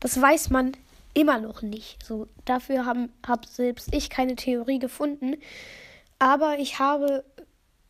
Das 0.00 0.20
weiß 0.20 0.50
man 0.50 0.72
immer 1.14 1.38
noch 1.38 1.62
nicht. 1.62 2.04
So, 2.04 2.28
dafür 2.44 2.86
habe 2.86 3.08
hab 3.26 3.46
selbst 3.46 3.92
ich 3.92 4.10
keine 4.10 4.36
Theorie 4.36 4.78
gefunden. 4.78 5.36
Aber 6.18 6.58
ich 6.58 6.78
habe 6.78 7.24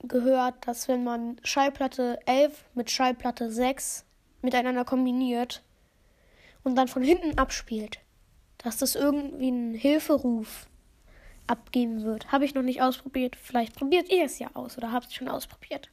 gehört, 0.02 0.66
dass 0.66 0.88
wenn 0.88 1.04
man 1.04 1.40
Schallplatte 1.42 2.18
11 2.26 2.64
mit 2.74 2.90
Schallplatte 2.90 3.50
6 3.50 4.04
miteinander 4.42 4.84
kombiniert 4.84 5.62
und 6.62 6.76
dann 6.76 6.88
von 6.88 7.02
hinten 7.02 7.38
abspielt, 7.38 7.98
dass 8.58 8.78
das 8.78 8.94
irgendwie 8.94 9.48
einen 9.48 9.74
Hilferuf 9.74 10.66
abgeben 11.46 12.04
wird. 12.04 12.30
Habe 12.30 12.44
ich 12.44 12.54
noch 12.54 12.62
nicht 12.62 12.82
ausprobiert. 12.82 13.36
Vielleicht 13.36 13.74
probiert 13.74 14.10
ihr 14.10 14.24
es 14.24 14.38
ja 14.38 14.50
aus 14.54 14.76
oder 14.76 14.92
habt 14.92 15.06
es 15.06 15.14
schon 15.14 15.28
ausprobiert. 15.28 15.90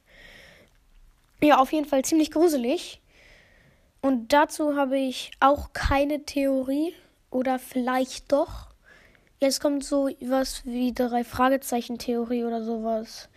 Ja, 1.40 1.58
auf 1.58 1.72
jeden 1.72 1.86
Fall 1.86 2.04
ziemlich 2.04 2.30
gruselig. 2.30 3.00
Und 4.06 4.32
dazu 4.32 4.76
habe 4.76 4.98
ich 4.98 5.32
auch 5.40 5.72
keine 5.72 6.24
Theorie. 6.24 6.94
Oder 7.28 7.58
vielleicht 7.58 8.30
doch. 8.30 8.68
Jetzt 9.40 9.60
kommt 9.60 9.82
so 9.84 10.08
was 10.20 10.64
wie 10.64 10.94
drei 10.94 11.24
Fragezeichen-Theorie 11.24 12.44
oder 12.44 12.62
sowas. 12.62 13.28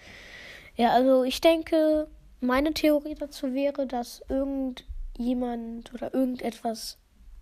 Ja, 0.75 0.91
also 0.91 1.23
ich 1.23 1.41
denke, 1.41 2.07
meine 2.39 2.71
Theorie 2.71 3.15
dazu 3.15 3.55
wäre, 3.55 3.87
dass 3.87 4.21
irgendjemand 4.29 5.91
oder 5.91 6.13
irgendetwas 6.13 6.99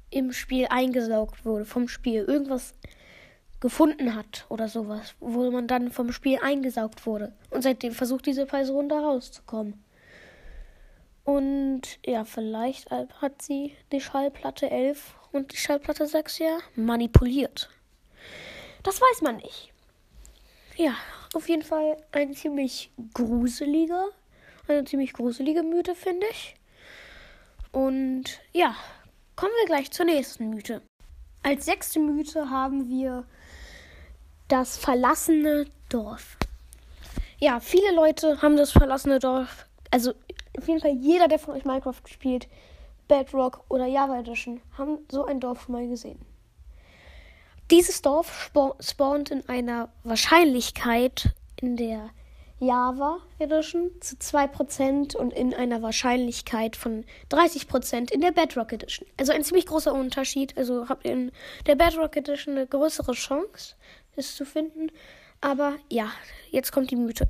im 0.09 0.31
Spiel 0.31 0.67
eingesaugt 0.69 1.43
wurde, 1.43 1.65
vom 1.65 1.89
Spiel. 1.89 2.23
Irgendwas 2.23 2.75
gefunden 3.59 4.15
hat 4.15 4.45
oder 4.47 4.69
sowas, 4.69 5.15
wo 5.19 5.51
man 5.51 5.67
dann 5.67 5.91
vom 5.91 6.13
Spiel 6.13 6.39
eingesaugt 6.41 7.05
wurde. 7.05 7.33
Und 7.49 7.61
seitdem 7.61 7.91
versucht 7.91 8.25
diese 8.25 8.45
Person 8.45 8.87
da 8.87 9.01
rauszukommen. 9.01 9.83
Und 11.27 11.81
ja, 12.05 12.23
vielleicht 12.23 12.89
hat 12.89 13.41
sie 13.41 13.75
die 13.91 13.99
Schallplatte 13.99 14.71
11 14.71 15.13
und 15.33 15.51
die 15.51 15.57
Schallplatte 15.57 16.07
6 16.07 16.39
ja 16.39 16.59
manipuliert. 16.77 17.69
Das 18.81 19.01
weiß 19.01 19.23
man 19.23 19.35
nicht. 19.35 19.73
Ja, 20.77 20.95
auf 21.33 21.49
jeden 21.49 21.63
Fall 21.63 21.97
ein 22.13 22.33
ziemlich 22.33 22.91
gruseliger, 23.13 24.05
eine 24.69 24.85
ziemlich 24.85 25.11
gruselige 25.11 25.63
Mythe, 25.63 25.95
finde 25.95 26.25
ich. 26.31 26.55
Und 27.73 28.39
ja, 28.53 28.73
kommen 29.35 29.51
wir 29.59 29.65
gleich 29.65 29.91
zur 29.91 30.05
nächsten 30.05 30.49
Mythe. 30.49 30.81
Als 31.43 31.65
sechste 31.65 31.99
Mythe 31.99 32.49
haben 32.49 32.87
wir 32.87 33.25
das 34.47 34.77
verlassene 34.77 35.65
Dorf. 35.89 36.37
Ja, 37.37 37.59
viele 37.59 37.91
Leute 37.91 38.41
haben 38.41 38.55
das 38.55 38.71
verlassene 38.71 39.19
Dorf. 39.19 39.65
Also 39.91 40.13
auf 40.57 40.67
jeden 40.67 40.81
Fall 40.81 40.91
jeder, 40.91 41.27
der 41.27 41.39
von 41.39 41.55
euch 41.55 41.65
Minecraft 41.65 42.01
spielt, 42.05 42.47
Bedrock 43.07 43.63
oder 43.69 43.85
Java 43.85 44.19
Edition, 44.19 44.61
haben 44.77 44.99
so 45.09 45.25
ein 45.25 45.39
Dorf 45.39 45.63
schon 45.63 45.73
mal 45.73 45.87
gesehen. 45.87 46.19
Dieses 47.69 48.01
Dorf 48.01 48.49
spawnt 48.79 49.29
in 49.29 49.47
einer 49.49 49.89
Wahrscheinlichkeit 50.03 51.33
in 51.59 51.75
der 51.75 52.09
Java 52.59 53.19
Edition 53.37 53.91
zu 53.99 54.15
2% 54.15 55.15
und 55.15 55.31
in 55.33 55.53
einer 55.53 55.81
Wahrscheinlichkeit 55.81 56.75
von 56.75 57.05
30% 57.29 58.11
in 58.11 58.21
der 58.21 58.31
Bedrock 58.31 58.71
Edition. 58.71 59.07
Also 59.17 59.31
ein 59.31 59.43
ziemlich 59.43 59.67
großer 59.67 59.93
Unterschied. 59.93 60.57
Also 60.57 60.89
habt 60.89 61.05
ihr 61.05 61.11
in 61.11 61.31
der 61.67 61.75
Bedrock 61.75 62.15
Edition 62.15 62.55
eine 62.55 62.65
größere 62.65 63.11
Chance, 63.11 63.75
es 64.15 64.35
zu 64.35 64.45
finden. 64.45 64.91
Aber 65.39 65.75
ja, 65.89 66.09
jetzt 66.49 66.71
kommt 66.71 66.89
die 66.89 66.95
Mythe. 66.95 67.29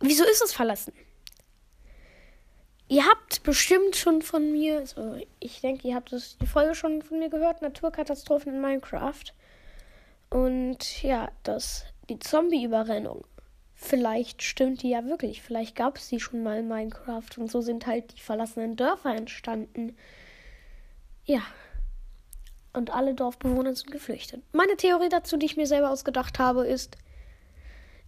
Wieso 0.00 0.24
ist 0.24 0.42
es 0.42 0.52
verlassen? 0.52 0.92
Ihr 2.88 3.04
habt 3.04 3.42
bestimmt 3.42 3.96
schon 3.96 4.22
von 4.22 4.50
mir, 4.50 4.78
also 4.78 5.16
ich 5.40 5.60
denke, 5.60 5.86
ihr 5.88 5.94
habt 5.94 6.10
das, 6.12 6.38
die 6.38 6.46
Folge 6.46 6.74
schon 6.74 7.02
von 7.02 7.18
mir 7.18 7.28
gehört, 7.28 7.60
Naturkatastrophen 7.60 8.54
in 8.54 8.60
Minecraft. 8.62 9.24
Und 10.30 11.02
ja, 11.02 11.30
das, 11.42 11.84
die 12.08 12.18
Zombie-Überrennung. 12.18 13.26
Vielleicht 13.74 14.42
stimmt 14.42 14.82
die 14.82 14.90
ja 14.90 15.04
wirklich. 15.04 15.42
Vielleicht 15.42 15.76
gab 15.76 15.98
es 15.98 16.08
die 16.08 16.18
schon 16.18 16.42
mal 16.42 16.58
in 16.58 16.68
Minecraft 16.68 17.28
und 17.36 17.50
so 17.50 17.60
sind 17.60 17.86
halt 17.86 18.12
die 18.16 18.20
verlassenen 18.20 18.74
Dörfer 18.74 19.14
entstanden. 19.14 19.96
Ja. 21.24 21.42
Und 22.72 22.90
alle 22.90 23.14
Dorfbewohner 23.14 23.74
sind 23.74 23.90
geflüchtet. 23.90 24.42
Meine 24.52 24.76
Theorie 24.76 25.08
dazu, 25.08 25.36
die 25.36 25.46
ich 25.46 25.56
mir 25.56 25.66
selber 25.66 25.90
ausgedacht 25.90 26.38
habe, 26.38 26.66
ist, 26.66 26.96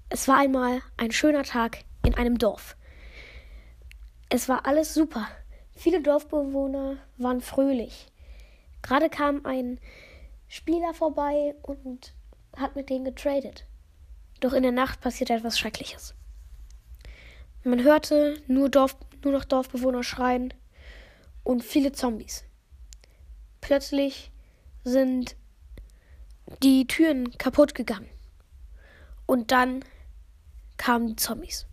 es 0.08 0.26
war 0.26 0.38
einmal 0.38 0.80
ein 0.96 1.12
schöner 1.12 1.44
Tag 1.44 1.84
in 2.04 2.14
einem 2.14 2.38
Dorf. 2.38 2.76
Es 4.32 4.48
war 4.48 4.64
alles 4.64 4.94
super. 4.94 5.26
Viele 5.74 6.00
Dorfbewohner 6.00 6.98
waren 7.18 7.40
fröhlich. 7.40 8.06
Gerade 8.80 9.10
kam 9.10 9.44
ein 9.44 9.80
Spieler 10.46 10.94
vorbei 10.94 11.56
und 11.62 12.14
hat 12.56 12.76
mit 12.76 12.90
denen 12.90 13.04
getradet. 13.04 13.66
Doch 14.38 14.52
in 14.52 14.62
der 14.62 14.70
Nacht 14.70 15.00
passierte 15.00 15.34
etwas 15.34 15.58
Schreckliches. 15.58 16.14
Man 17.64 17.82
hörte 17.82 18.40
nur, 18.46 18.68
Dorf, 18.68 18.96
nur 19.24 19.32
noch 19.32 19.44
Dorfbewohner 19.44 20.04
schreien 20.04 20.54
und 21.42 21.64
viele 21.64 21.90
Zombies. 21.90 22.44
Plötzlich 23.60 24.30
sind 24.84 25.34
die 26.62 26.86
Türen 26.86 27.36
kaputt 27.36 27.74
gegangen. 27.74 28.08
Und 29.26 29.50
dann 29.50 29.84
kamen 30.76 31.08
die 31.08 31.16
Zombies. 31.16 31.66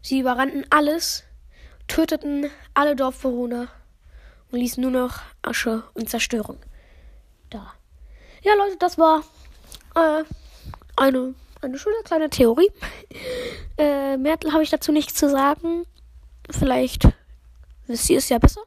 Sie 0.00 0.20
überrannten 0.20 0.64
alles 0.70 1.24
töteten 1.90 2.48
alle 2.72 2.94
Dorfbewohner 2.94 3.66
und 4.52 4.60
ließen 4.60 4.80
nur 4.80 4.92
noch 4.92 5.20
Asche 5.42 5.82
und 5.94 6.08
Zerstörung 6.08 6.58
da. 7.50 7.74
Ja, 8.42 8.54
Leute, 8.54 8.76
das 8.78 8.96
war 8.96 9.24
äh, 9.96 10.22
eine, 10.96 11.34
eine 11.60 11.78
schöne 11.78 11.96
kleine 12.04 12.30
Theorie. 12.30 12.70
äh, 13.78 14.16
mehr 14.16 14.38
habe 14.52 14.62
ich 14.62 14.70
dazu 14.70 14.92
nichts 14.92 15.14
zu 15.14 15.28
sagen. 15.28 15.84
Vielleicht 16.48 17.08
wisst 17.88 18.08
ihr 18.08 18.18
es 18.18 18.28
ja 18.28 18.38
besser. 18.38 18.62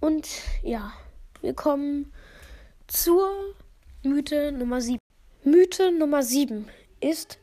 Und 0.00 0.28
ja, 0.62 0.92
wir 1.40 1.54
kommen 1.54 2.12
zur 2.86 3.30
Mythe 4.02 4.52
Nummer 4.52 4.82
7. 4.82 4.98
Mythe 5.42 5.90
Nummer 5.90 6.22
7 6.22 6.68
ist, 7.00 7.38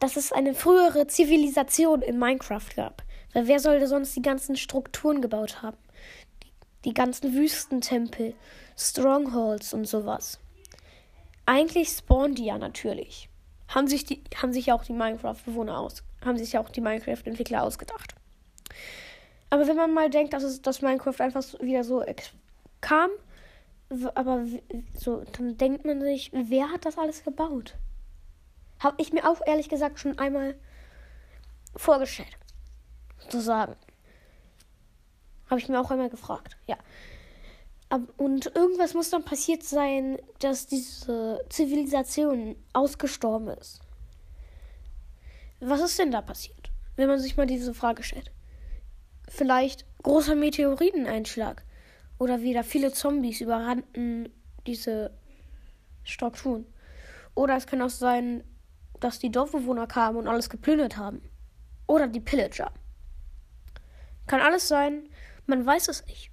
dass 0.00 0.16
es 0.16 0.32
eine 0.32 0.54
frühere 0.54 1.06
Zivilisation 1.06 2.00
in 2.00 2.18
Minecraft 2.18 2.74
gab. 2.74 3.05
Weil 3.36 3.48
wer 3.48 3.60
sollte 3.60 3.86
sonst 3.86 4.16
die 4.16 4.22
ganzen 4.22 4.56
Strukturen 4.56 5.20
gebaut 5.20 5.60
haben? 5.60 5.76
Die, 6.42 6.50
die 6.86 6.94
ganzen 6.94 7.34
Wüstentempel, 7.34 8.34
Strongholds 8.78 9.74
und 9.74 9.84
sowas. 9.84 10.40
Eigentlich 11.44 11.90
spawnen 11.90 12.34
die 12.34 12.46
ja 12.46 12.56
natürlich. 12.56 13.28
Haben 13.68 13.88
sich, 13.88 14.06
die, 14.06 14.24
haben 14.40 14.54
sich 14.54 14.66
ja 14.66 14.74
auch 14.74 14.84
die 14.84 14.94
Minecraft-Bewohner 14.94 15.78
aus, 15.78 16.02
haben 16.24 16.38
sich 16.38 16.52
ja 16.52 16.60
auch 16.60 16.70
die 16.70 16.80
Minecraft-Entwickler 16.80 17.62
ausgedacht. 17.62 18.14
Aber 19.50 19.68
wenn 19.68 19.76
man 19.76 19.92
mal 19.92 20.08
denkt, 20.08 20.32
dass, 20.32 20.42
es, 20.42 20.62
dass 20.62 20.80
Minecraft 20.80 21.20
einfach 21.20 21.44
wieder 21.60 21.84
so 21.84 22.02
kam, 22.80 23.10
aber 24.14 24.46
so, 24.94 25.24
dann 25.36 25.58
denkt 25.58 25.84
man 25.84 26.00
sich, 26.00 26.30
wer 26.32 26.70
hat 26.72 26.86
das 26.86 26.96
alles 26.96 27.22
gebaut? 27.22 27.74
Habe 28.78 28.96
ich 28.98 29.12
mir 29.12 29.28
auch 29.28 29.42
ehrlich 29.46 29.68
gesagt 29.68 29.98
schon 29.98 30.18
einmal 30.18 30.54
vorgestellt 31.76 32.34
sozusagen. 33.26 33.76
Habe 35.48 35.60
ich 35.60 35.68
mir 35.68 35.80
auch 35.80 35.90
einmal 35.90 36.10
gefragt, 36.10 36.56
ja. 36.66 36.76
Und 38.16 38.46
irgendwas 38.56 38.94
muss 38.94 39.10
dann 39.10 39.24
passiert 39.24 39.62
sein, 39.62 40.18
dass 40.40 40.66
diese 40.66 41.44
Zivilisation 41.48 42.56
ausgestorben 42.72 43.48
ist. 43.48 43.80
Was 45.60 45.80
ist 45.80 45.98
denn 45.98 46.10
da 46.10 46.20
passiert, 46.20 46.70
wenn 46.96 47.08
man 47.08 47.20
sich 47.20 47.36
mal 47.36 47.46
diese 47.46 47.74
Frage 47.74 48.02
stellt? 48.02 48.32
Vielleicht 49.28 49.84
großer 50.02 50.34
Meteoriteneinschlag 50.34 51.64
oder 52.18 52.40
wieder 52.42 52.64
viele 52.64 52.92
Zombies 52.92 53.40
überrannten 53.40 54.32
diese 54.66 55.12
Strukturen. 56.02 56.66
Oder 57.34 57.56
es 57.56 57.66
kann 57.66 57.82
auch 57.82 57.90
sein, 57.90 58.42
dass 58.98 59.18
die 59.18 59.30
Dorfbewohner 59.30 59.86
kamen 59.86 60.18
und 60.18 60.28
alles 60.28 60.50
geplündert 60.50 60.96
haben. 60.96 61.22
Oder 61.86 62.08
die 62.08 62.20
Pillager. 62.20 62.72
Kann 64.26 64.40
alles 64.40 64.68
sein, 64.68 65.08
man 65.46 65.64
weiß 65.64 65.88
es 65.88 66.04
nicht. 66.06 66.30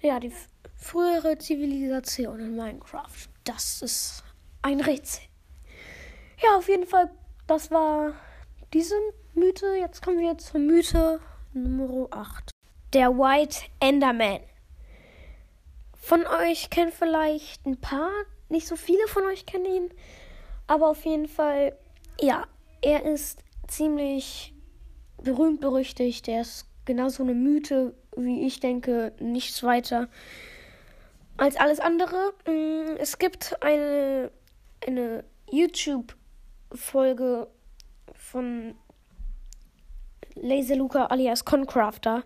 Ja, 0.00 0.20
die 0.20 0.32
frühere 0.76 1.38
Zivilisation 1.38 2.40
in 2.40 2.56
Minecraft. 2.56 3.28
Das 3.44 3.80
ist 3.80 4.24
ein 4.62 4.80
Rätsel. 4.80 5.22
Ja, 6.42 6.56
auf 6.56 6.68
jeden 6.68 6.86
Fall, 6.86 7.10
das 7.46 7.70
war 7.70 8.14
diese 8.72 8.96
Mythe. 9.34 9.76
Jetzt 9.76 10.02
kommen 10.02 10.18
wir 10.18 10.36
zur 10.36 10.60
Mythe 10.60 11.20
Nummer 11.52 12.08
8. 12.10 12.50
Der 12.92 13.16
White 13.16 13.60
Enderman. 13.80 14.40
Von 15.96 16.26
euch 16.26 16.68
kennen 16.68 16.92
vielleicht 16.92 17.64
ein 17.64 17.80
paar, 17.80 18.10
nicht 18.50 18.66
so 18.66 18.76
viele 18.76 19.06
von 19.08 19.24
euch 19.24 19.46
kennen 19.46 19.64
ihn, 19.64 19.90
aber 20.66 20.90
auf 20.90 21.04
jeden 21.04 21.28
Fall, 21.28 21.78
ja, 22.20 22.46
er 22.82 23.04
ist 23.04 23.42
ziemlich 23.68 24.53
berühmt 25.24 25.60
berüchtigt. 25.60 26.28
Er 26.28 26.42
ist 26.42 26.66
genauso 26.84 27.22
eine 27.22 27.34
Mythe, 27.34 27.94
wie 28.16 28.46
ich 28.46 28.60
denke, 28.60 29.12
nichts 29.18 29.62
weiter 29.62 30.08
als 31.36 31.56
alles 31.56 31.80
andere. 31.80 32.32
Mm, 32.46 32.96
es 32.98 33.18
gibt 33.18 33.56
eine, 33.62 34.30
eine 34.86 35.24
YouTube-Folge 35.50 37.48
von 38.12 38.74
Laser 40.34 40.76
Luca 40.76 41.06
alias 41.06 41.44
Concrafter 41.44 42.24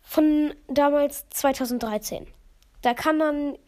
von 0.00 0.54
damals 0.68 1.28
2013. 1.30 2.26
Da 2.82 2.94
kann 2.94 3.16
man, 3.16 3.58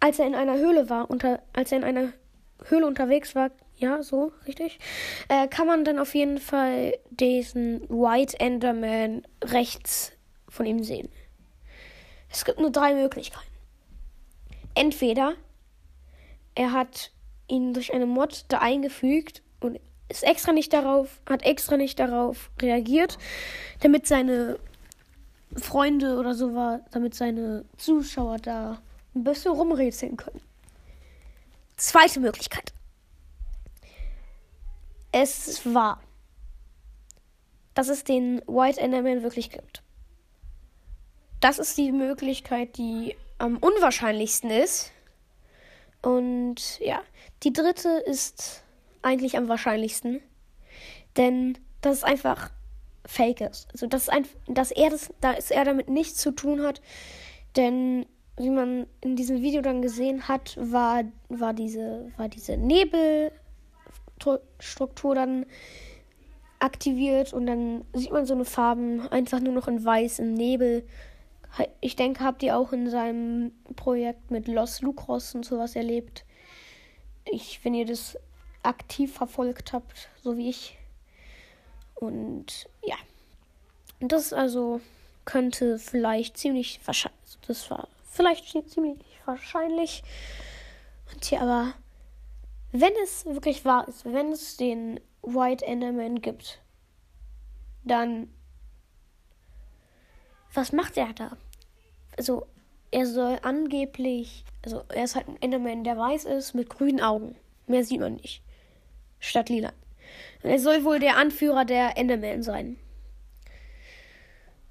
als 0.00 0.18
er 0.18 0.26
in 0.26 0.34
einer 0.34 0.56
Höhle 0.56 0.88
war, 0.88 1.10
unter, 1.10 1.42
als 1.52 1.72
er 1.72 1.78
in 1.78 1.84
einer 1.84 2.12
Höhle 2.64 2.86
unterwegs 2.86 3.34
war, 3.34 3.50
ja, 3.78 4.02
so, 4.02 4.32
richtig, 4.46 4.78
äh, 5.28 5.48
kann 5.48 5.66
man 5.66 5.84
dann 5.84 5.98
auf 5.98 6.14
jeden 6.14 6.38
Fall 6.38 6.98
diesen 7.10 7.82
White 7.88 8.40
Enderman 8.40 9.26
rechts 9.42 10.12
von 10.48 10.66
ihm 10.66 10.82
sehen. 10.82 11.08
Es 12.30 12.44
gibt 12.44 12.58
nur 12.58 12.70
drei 12.70 12.94
Möglichkeiten. 12.94 13.46
Entweder 14.74 15.34
er 16.54 16.72
hat 16.72 17.12
ihn 17.48 17.74
durch 17.74 17.92
eine 17.92 18.06
Mod 18.06 18.44
da 18.48 18.58
eingefügt 18.58 19.42
und 19.60 19.78
ist 20.08 20.24
extra 20.24 20.52
nicht 20.52 20.72
darauf, 20.72 21.20
hat 21.28 21.42
extra 21.44 21.76
nicht 21.76 21.98
darauf 21.98 22.50
reagiert, 22.60 23.18
damit 23.80 24.06
seine 24.06 24.58
Freunde 25.54 26.18
oder 26.18 26.34
so 26.34 26.54
war, 26.54 26.80
damit 26.90 27.14
seine 27.14 27.64
Zuschauer 27.76 28.38
da 28.38 28.80
ein 29.14 29.24
bisschen 29.24 29.52
rumrätseln 29.52 30.16
können. 30.16 30.40
Zweite 31.76 32.20
Möglichkeit. 32.20 32.72
Es 35.18 35.64
war, 35.64 36.02
dass 37.72 37.88
es 37.88 38.04
den 38.04 38.42
White 38.46 38.78
Enderman 38.78 39.22
wirklich 39.22 39.48
gibt. 39.48 39.82
Das 41.40 41.58
ist 41.58 41.78
die 41.78 41.90
Möglichkeit, 41.90 42.76
die 42.76 43.16
am 43.38 43.56
unwahrscheinlichsten 43.56 44.50
ist. 44.50 44.92
Und 46.02 46.78
ja, 46.80 47.00
die 47.44 47.54
dritte 47.54 47.88
ist 47.88 48.62
eigentlich 49.00 49.38
am 49.38 49.48
wahrscheinlichsten. 49.48 50.20
Denn 51.16 51.56
das 51.80 51.96
ist 51.96 52.04
einfach 52.04 52.50
fake 53.06 53.40
ist. 53.40 53.68
Also 53.72 53.86
dass, 53.86 54.10
ein, 54.10 54.26
dass 54.48 54.70
er 54.70 54.90
das, 54.90 55.14
dass 55.22 55.50
er 55.50 55.64
damit 55.64 55.88
nichts 55.88 56.18
zu 56.18 56.30
tun 56.30 56.62
hat. 56.62 56.82
Denn 57.56 58.04
wie 58.36 58.50
man 58.50 58.86
in 59.00 59.16
diesem 59.16 59.40
Video 59.40 59.62
dann 59.62 59.80
gesehen 59.80 60.28
hat, 60.28 60.58
war, 60.60 61.04
war 61.30 61.54
diese, 61.54 62.12
war 62.18 62.28
diese 62.28 62.58
Nebelstruktur 64.18 65.14
dann 65.14 65.46
aktiviert 66.58 67.32
und 67.32 67.46
dann 67.46 67.84
sieht 67.92 68.12
man 68.12 68.26
so 68.26 68.34
eine 68.34 68.44
Farben 68.44 69.06
einfach 69.08 69.40
nur 69.40 69.52
noch 69.52 69.68
in 69.68 69.84
weiß 69.84 70.18
im 70.20 70.34
Nebel. 70.34 70.86
Ich 71.80 71.96
denke, 71.96 72.24
habt 72.24 72.42
ihr 72.42 72.56
auch 72.56 72.72
in 72.72 72.90
seinem 72.90 73.52
Projekt 73.76 74.30
mit 74.30 74.48
Los 74.48 74.82
Lucros 74.82 75.34
und 75.34 75.44
sowas 75.44 75.76
erlebt. 75.76 76.24
Ich, 77.24 77.64
wenn 77.64 77.74
ihr 77.74 77.86
das 77.86 78.18
aktiv 78.62 79.12
verfolgt 79.12 79.72
habt, 79.72 80.08
so 80.22 80.36
wie 80.36 80.48
ich, 80.48 80.78
und 81.96 82.68
ja. 82.82 82.96
Das 84.00 84.32
also 84.32 84.80
könnte 85.24 85.78
vielleicht 85.78 86.36
ziemlich 86.36 86.80
wahrscheinlich. 86.84 87.38
Das 87.46 87.70
war 87.70 87.88
vielleicht 88.10 88.46
ziemlich 88.68 88.98
wahrscheinlich. 89.24 90.02
Und 91.12 91.24
hier 91.24 91.40
aber, 91.40 91.72
wenn 92.72 92.92
es 93.02 93.24
wirklich 93.26 93.64
wahr 93.64 93.86
ist, 93.88 94.04
wenn 94.04 94.32
es 94.32 94.56
den 94.56 95.00
White 95.22 95.64
Enderman 95.66 96.20
gibt, 96.20 96.60
dann. 97.84 98.28
Was 100.52 100.72
macht 100.72 100.96
er 100.96 101.12
da? 101.12 101.36
Also, 102.16 102.46
er 102.90 103.06
soll 103.06 103.38
angeblich. 103.42 104.44
Also, 104.64 104.84
er 104.88 105.04
ist 105.04 105.14
halt 105.14 105.28
ein 105.28 105.40
Enderman, 105.42 105.84
der 105.84 105.98
weiß 105.98 106.24
ist, 106.24 106.54
mit 106.54 106.70
grünen 106.70 107.00
Augen. 107.00 107.36
Mehr 107.66 107.84
sieht 107.84 108.00
man 108.00 108.14
nicht. 108.16 108.42
Statt 109.18 109.48
lila. 109.48 109.72
Er 110.42 110.58
soll 110.58 110.84
wohl 110.84 110.98
der 110.98 111.16
Anführer 111.16 111.64
der 111.64 111.98
Enderman 111.98 112.42
sein. 112.42 112.78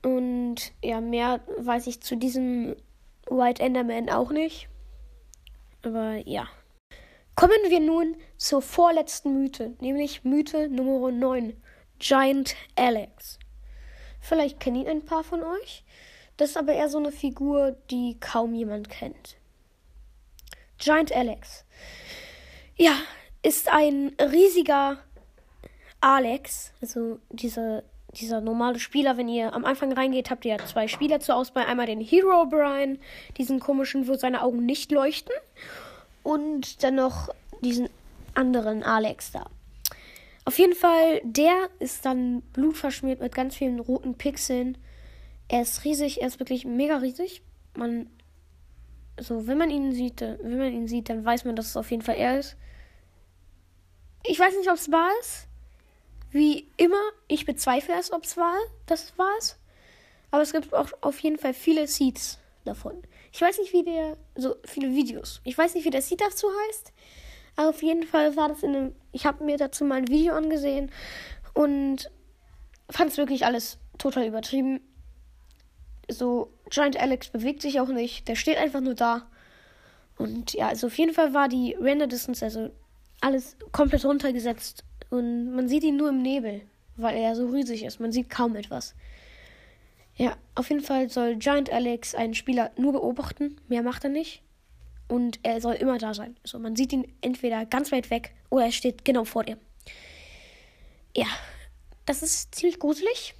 Und 0.02 0.72
ja, 0.84 1.02
mehr 1.02 1.42
weiß 1.58 1.88
ich 1.88 2.02
zu 2.02 2.16
diesem 2.16 2.76
White 3.30 3.62
Enderman 3.62 4.10
auch 4.10 4.32
nicht. 4.32 4.70
Aber 5.84 6.16
ja. 6.28 6.48
Kommen 7.46 7.70
wir 7.70 7.80
nun 7.80 8.16
zur 8.38 8.64
vorletzten 8.64 9.40
Mythe, 9.40 9.76
nämlich 9.80 10.24
Mythe 10.24 10.68
Nummer 10.68 11.12
9. 11.12 11.54
Giant 12.00 12.56
Alex. 12.76 13.38
Vielleicht 14.20 14.60
kennen 14.60 14.78
ihn 14.78 14.88
ein 14.88 15.06
paar 15.06 15.24
von 15.24 15.44
euch. 15.44 15.84
Das 16.38 16.50
ist 16.50 16.58
aber 16.58 16.74
eher 16.74 16.90
so 16.90 16.98
eine 16.98 17.12
Figur, 17.12 17.78
die 17.92 18.18
kaum 18.20 18.56
jemand 18.56 18.90
kennt. 18.90 19.38
Giant 20.80 21.12
Alex. 21.16 21.66
Ja, 22.78 22.98
ist 23.44 23.72
ein 23.72 24.16
riesiger 24.20 24.98
Alex, 26.02 26.74
also 26.82 27.20
dieser, 27.30 27.84
dieser 28.16 28.42
normale 28.42 28.80
Spieler, 28.80 29.18
wenn 29.18 29.30
ihr 29.30 29.54
am 29.54 29.66
Anfang 29.66 29.94
reingeht, 29.94 30.32
habt 30.32 30.46
ihr 30.46 30.56
ja 30.56 30.66
zwei 30.66 30.88
Spieler 30.88 31.20
zur 31.20 31.36
Auswahl. 31.36 31.66
Einmal 31.68 31.86
den 31.86 32.02
Hero 32.02 32.48
Brian, 32.48 32.98
diesen 33.38 33.60
komischen, 33.60 34.08
wo 34.08 34.16
seine 34.16 34.42
Augen 34.42 34.66
nicht 34.66 34.92
leuchten. 34.92 35.36
Und 36.26 36.82
dann 36.82 36.96
noch 36.96 37.30
diesen 37.62 37.88
anderen 38.34 38.82
Alex 38.82 39.32
da. 39.32 39.46
Auf 40.44 40.58
jeden 40.58 40.74
Fall, 40.74 41.22
der 41.24 41.70
ist 41.78 42.04
dann 42.04 42.42
blutverschmiert 42.54 43.22
mit 43.22 43.36
ganz 43.36 43.56
vielen 43.56 43.80
roten 43.80 44.16
Pixeln. 44.16 44.76
Er 45.50 45.62
ist 45.62 45.84
riesig, 45.84 46.22
er 46.22 46.28
ist 46.28 46.40
wirklich 46.40 46.66
mega 46.66 46.98
riesig. 46.98 47.44
Man, 47.78 48.10
so, 49.20 49.46
wenn 49.46 49.60
man 49.60 49.70
ihn 49.70 49.94
sieht, 49.94 50.22
wenn 50.22 50.58
man 50.58 50.74
ihn 50.74 50.88
sieht, 50.88 51.10
dann 51.10 51.24
weiß 51.24 51.46
man, 51.46 51.56
dass 51.56 51.68
es 51.68 51.78
auf 51.78 51.92
jeden 51.92 52.02
Fall 52.02 52.16
er 52.16 52.40
ist. 52.40 52.58
Ich 54.24 54.40
weiß 54.40 54.58
nicht, 54.58 54.70
ob 54.70 54.78
es 54.78 54.92
wahr 54.92 55.12
ist. 55.22 55.48
Wie 56.32 56.68
immer, 56.78 57.12
ich 57.28 57.46
bezweifle 57.46 57.94
es, 58.00 58.12
ob 58.12 58.24
es 58.24 58.36
war, 58.36 58.58
dass 58.88 59.04
es 59.04 59.18
war 59.20 59.32
es. 59.38 59.60
Aber 60.32 60.42
es 60.42 60.54
gibt 60.54 60.74
auch 60.74 60.90
auf 61.02 61.20
jeden 61.20 61.38
Fall 61.38 61.54
viele 61.54 61.88
Seeds 61.88 62.40
davon. 62.64 63.04
Ich 63.36 63.42
weiß 63.42 63.58
nicht, 63.58 63.74
wie 63.74 63.84
der, 63.84 64.16
so 64.38 64.56
viele 64.64 64.96
Videos. 64.96 65.42
Ich 65.44 65.58
weiß 65.58 65.76
nicht, 65.76 65.84
wie 65.84 65.90
der 65.90 66.02
Seed 66.02 66.22
dazu 66.22 66.48
heißt. 66.70 66.94
Aber 67.58 67.68
auf 67.68 67.84
jeden 67.84 68.04
Fall 68.04 68.38
war 68.38 68.48
das 68.48 68.64
in 68.64 68.74
einem, 68.74 68.96
ich 69.12 69.26
habe 69.26 69.44
mir 69.44 69.58
dazu 69.58 69.84
mal 69.84 69.96
ein 69.96 70.08
Video 70.08 70.34
angesehen 70.34 70.90
und 71.54 72.10
fand 72.90 73.12
es 73.12 73.18
wirklich 73.18 73.46
alles 73.46 73.78
total 73.98 74.26
übertrieben. 74.26 74.80
So, 76.10 76.50
Giant 76.70 76.96
Alex 76.96 77.28
bewegt 77.28 77.62
sich 77.62 77.82
auch 77.82 77.90
nicht. 77.90 78.26
Der 78.30 78.38
steht 78.38 78.58
einfach 78.58 78.80
nur 78.80 78.96
da. 78.96 79.28
Und 80.18 80.54
ja, 80.54 80.70
also 80.70 80.88
auf 80.88 80.98
jeden 80.98 81.14
Fall 81.14 81.34
war 81.34 81.50
die 81.50 81.74
Render 81.74 82.08
Distance, 82.08 82.46
also 82.46 82.72
alles 83.20 83.58
komplett 83.74 84.06
runtergesetzt 84.06 84.86
und 85.10 85.54
man 85.54 85.68
sieht 85.68 85.84
ihn 85.84 85.98
nur 85.98 86.08
im 86.08 86.22
Nebel, 86.22 86.62
weil 86.96 87.18
er 87.18 87.36
so 87.36 87.48
riesig 87.48 87.84
ist. 87.84 88.00
Man 88.00 88.14
sieht 88.14 88.30
kaum 88.30 88.56
etwas. 88.56 88.96
Ja, 90.16 90.38
auf 90.56 90.70
jeden 90.70 90.82
Fall 90.82 91.10
soll 91.10 91.36
Giant 91.36 91.70
Alex 91.70 92.16
einen 92.16 92.34
Spieler 92.34 92.72
nur 92.78 92.94
beobachten. 92.94 93.60
Mehr 93.68 93.84
macht 93.84 94.04
er 94.04 94.10
nicht. 94.10 94.42
Und 95.08 95.40
er 95.44 95.62
soll 95.62 95.76
immer 95.76 95.98
da 95.98 96.14
sein. 96.14 96.36
Also 96.44 96.58
man 96.58 96.76
sieht 96.76 96.94
ihn 96.94 97.12
entweder 97.22 97.66
ganz 97.66 97.92
weit 97.92 98.10
weg 98.10 98.34
oder 98.50 98.66
er 98.66 98.72
steht 98.72 99.06
genau 99.06 99.26
vor 99.26 99.44
dir. 99.44 99.58
Ja, 101.16 101.28
das 102.06 102.24
ist 102.24 102.56
ziemlich 102.56 102.80
gruselig. 102.80 103.36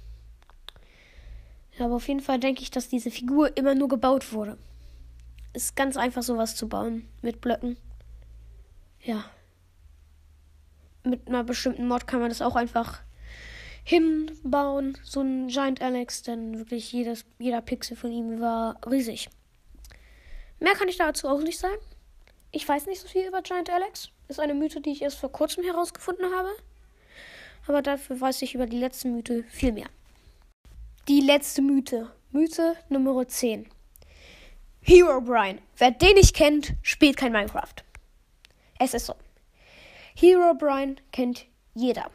Aber 1.78 1.96
auf 1.96 2.08
jeden 2.08 2.20
Fall 2.20 2.38
denke 2.38 2.62
ich, 2.62 2.70
dass 2.70 2.88
diese 2.88 3.10
Figur 3.10 3.56
immer 3.56 3.74
nur 3.74 3.88
gebaut 3.88 4.32
wurde. 4.32 4.56
Ist 5.52 5.76
ganz 5.76 5.96
einfach 5.96 6.22
sowas 6.22 6.56
zu 6.56 6.68
bauen 6.68 7.08
mit 7.22 7.40
Blöcken. 7.40 7.76
Ja 9.02 9.24
mit 11.06 11.28
einer 11.28 11.44
bestimmten 11.44 11.88
Mod 11.88 12.06
kann 12.06 12.20
man 12.20 12.28
das 12.28 12.42
auch 12.42 12.56
einfach 12.56 13.00
hinbauen. 13.86 14.98
So 15.04 15.20
ein 15.20 15.46
Giant 15.46 15.80
Alex, 15.80 16.22
denn 16.22 16.58
wirklich 16.58 16.92
jedes, 16.92 17.24
jeder 17.38 17.62
Pixel 17.62 17.96
von 17.96 18.10
ihm 18.10 18.40
war 18.40 18.78
riesig. 18.84 19.28
Mehr 20.58 20.74
kann 20.74 20.88
ich 20.88 20.96
dazu 20.96 21.28
auch 21.28 21.40
nicht 21.40 21.58
sagen. 21.58 21.78
Ich 22.50 22.68
weiß 22.68 22.86
nicht 22.86 23.00
so 23.00 23.06
viel 23.06 23.26
über 23.26 23.42
Giant 23.42 23.70
Alex. 23.70 24.10
Ist 24.28 24.40
eine 24.40 24.54
Mythe, 24.54 24.80
die 24.80 24.90
ich 24.90 25.02
erst 25.02 25.18
vor 25.18 25.30
kurzem 25.30 25.62
herausgefunden 25.62 26.34
habe. 26.34 26.50
Aber 27.68 27.80
dafür 27.80 28.20
weiß 28.20 28.42
ich 28.42 28.54
über 28.54 28.66
die 28.66 28.78
letzte 28.78 29.08
Mythe 29.08 29.44
viel 29.44 29.72
mehr. 29.72 29.88
Die 31.06 31.20
letzte 31.20 31.62
Mythe. 31.62 32.10
Mythe 32.32 32.76
Nummer 32.88 33.28
10. 33.28 33.68
Hero 34.80 35.20
Brian. 35.20 35.60
Wer 35.76 35.92
den 35.92 36.14
nicht 36.14 36.34
kennt, 36.34 36.74
spielt 36.82 37.16
kein 37.16 37.32
Minecraft. 37.32 37.84
Es 38.80 38.94
ist 38.94 39.06
so. 39.06 39.14
Hero 40.16 40.54
Brian 40.54 40.96
kennt 41.12 41.46
jeder. 41.74 42.10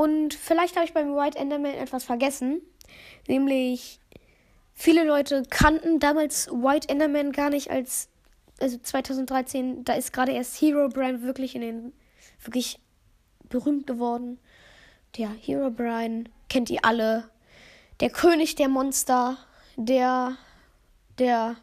Und 0.00 0.32
vielleicht 0.32 0.76
habe 0.76 0.86
ich 0.86 0.94
beim 0.94 1.14
White 1.14 1.36
Enderman 1.36 1.74
etwas 1.74 2.04
vergessen. 2.04 2.62
Nämlich, 3.28 4.00
viele 4.72 5.04
Leute 5.04 5.42
kannten 5.50 6.00
damals 6.00 6.48
White 6.48 6.88
Enderman 6.88 7.32
gar 7.32 7.50
nicht 7.50 7.70
als, 7.70 8.08
also 8.60 8.78
2013, 8.78 9.84
da 9.84 9.92
ist 9.92 10.14
gerade 10.14 10.32
erst 10.32 10.58
Hero 10.58 10.88
Brian 10.88 11.20
wirklich 11.20 11.54
in 11.54 11.60
den, 11.60 11.92
wirklich 12.42 12.78
berühmt 13.50 13.86
geworden. 13.86 14.38
Der 15.18 15.28
Hero 15.28 15.70
Brian 15.70 16.30
kennt 16.48 16.70
ihr 16.70 16.82
alle. 16.82 17.28
Der 18.00 18.08
König 18.08 18.54
der 18.54 18.70
Monster, 18.70 19.36
der, 19.76 20.38
der 21.18 21.56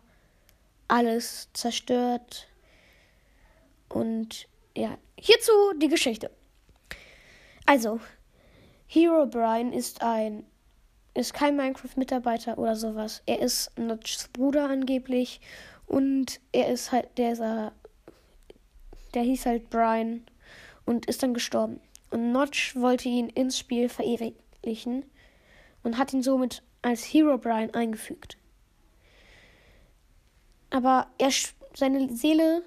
alles 0.88 1.50
zerstört. 1.54 2.50
Und 3.90 4.48
ja, 4.76 4.96
hierzu 5.20 5.52
die 5.78 5.88
Geschichte. 5.88 6.30
Also, 7.66 8.00
Hero 8.88 9.26
Brian 9.26 9.74
ist 9.74 10.02
ein 10.02 10.46
ist 11.18 11.34
kein 11.34 11.58
Minecraft-Mitarbeiter 11.58 12.60
oder 12.60 12.76
sowas. 12.76 13.24
Er 13.26 13.40
ist 13.40 13.72
Notchs 13.78 14.28
Bruder 14.28 14.70
angeblich 14.70 15.42
und 15.88 16.40
er 16.52 16.72
ist 16.72 16.92
halt 16.92 17.18
dieser, 17.18 17.72
der 19.16 19.24
hieß 19.24 19.48
halt 19.48 19.70
Brian 19.72 20.22
und 20.86 21.08
ist 21.08 21.24
dann 21.24 21.34
gestorben. 21.34 21.82
Und 22.12 22.32
Notch 22.32 22.76
wollte 22.76 23.10
ihn 23.10 23.30
ins 23.30 23.58
Spiel 23.58 23.90
verewiglichen 23.90 25.06
und 25.82 25.98
hat 25.98 26.14
ihn 26.14 26.22
somit 26.22 26.62
als 26.84 27.04
Hero 27.04 27.40
Brian 27.40 27.74
eingefügt. 27.74 28.38
Aber 30.70 31.08
er, 31.18 31.32
seine 31.74 32.14
Seele 32.14 32.62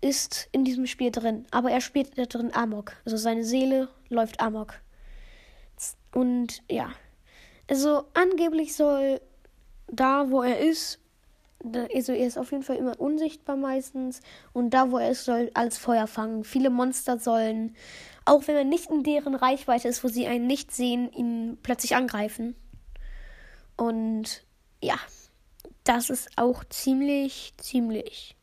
ist 0.00 0.48
in 0.50 0.64
diesem 0.64 0.86
Spiel 0.86 1.12
drin, 1.12 1.46
aber 1.52 1.70
er 1.70 1.80
spielt 1.80 2.18
da 2.18 2.24
drin 2.24 2.52
Amok. 2.52 2.96
Also 3.04 3.16
seine 3.16 3.44
Seele 3.44 3.88
läuft 4.08 4.40
Amok. 4.40 4.80
Und 6.16 6.62
ja, 6.70 6.92
also 7.68 8.04
angeblich 8.14 8.74
soll 8.74 9.20
da, 9.86 10.30
wo 10.30 10.40
er 10.40 10.60
ist, 10.60 10.98
also 11.94 12.12
er 12.12 12.26
ist 12.26 12.38
auf 12.38 12.52
jeden 12.52 12.62
Fall 12.62 12.76
immer 12.76 12.98
unsichtbar 12.98 13.56
meistens 13.56 14.22
und 14.54 14.70
da, 14.70 14.90
wo 14.90 14.96
er 14.96 15.10
ist, 15.10 15.26
soll 15.26 15.50
alles 15.52 15.76
Feuer 15.76 16.06
fangen. 16.06 16.42
Viele 16.44 16.70
Monster 16.70 17.18
sollen, 17.18 17.76
auch 18.24 18.48
wenn 18.48 18.56
er 18.56 18.64
nicht 18.64 18.88
in 18.90 19.02
deren 19.02 19.34
Reichweite 19.34 19.88
ist, 19.88 20.02
wo 20.04 20.08
sie 20.08 20.26
einen 20.26 20.46
nicht 20.46 20.72
sehen, 20.72 21.12
ihn 21.12 21.58
plötzlich 21.62 21.94
angreifen. 21.94 22.56
Und 23.76 24.42
ja, 24.82 24.96
das 25.84 26.08
ist 26.08 26.30
auch 26.36 26.64
ziemlich, 26.64 27.52
ziemlich 27.58 28.36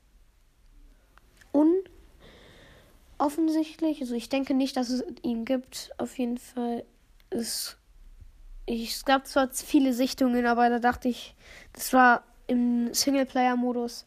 unoffensichtlich. 3.17 3.99
Also 3.99 4.13
ich 4.13 4.29
denke 4.29 4.53
nicht, 4.53 4.77
dass 4.77 4.91
es 4.91 5.03
ihn 5.23 5.43
gibt. 5.43 5.89
Auf 5.97 6.19
jeden 6.19 6.37
Fall 6.37 6.85
ich, 8.65 8.91
es 8.91 9.05
gab 9.05 9.27
zwar 9.27 9.49
viele 9.49 9.93
Sichtungen, 9.93 10.45
aber 10.45 10.69
da 10.69 10.79
dachte 10.79 11.09
ich, 11.09 11.35
das 11.73 11.93
war 11.93 12.23
im 12.47 12.93
Singleplayer-Modus. 12.93 14.05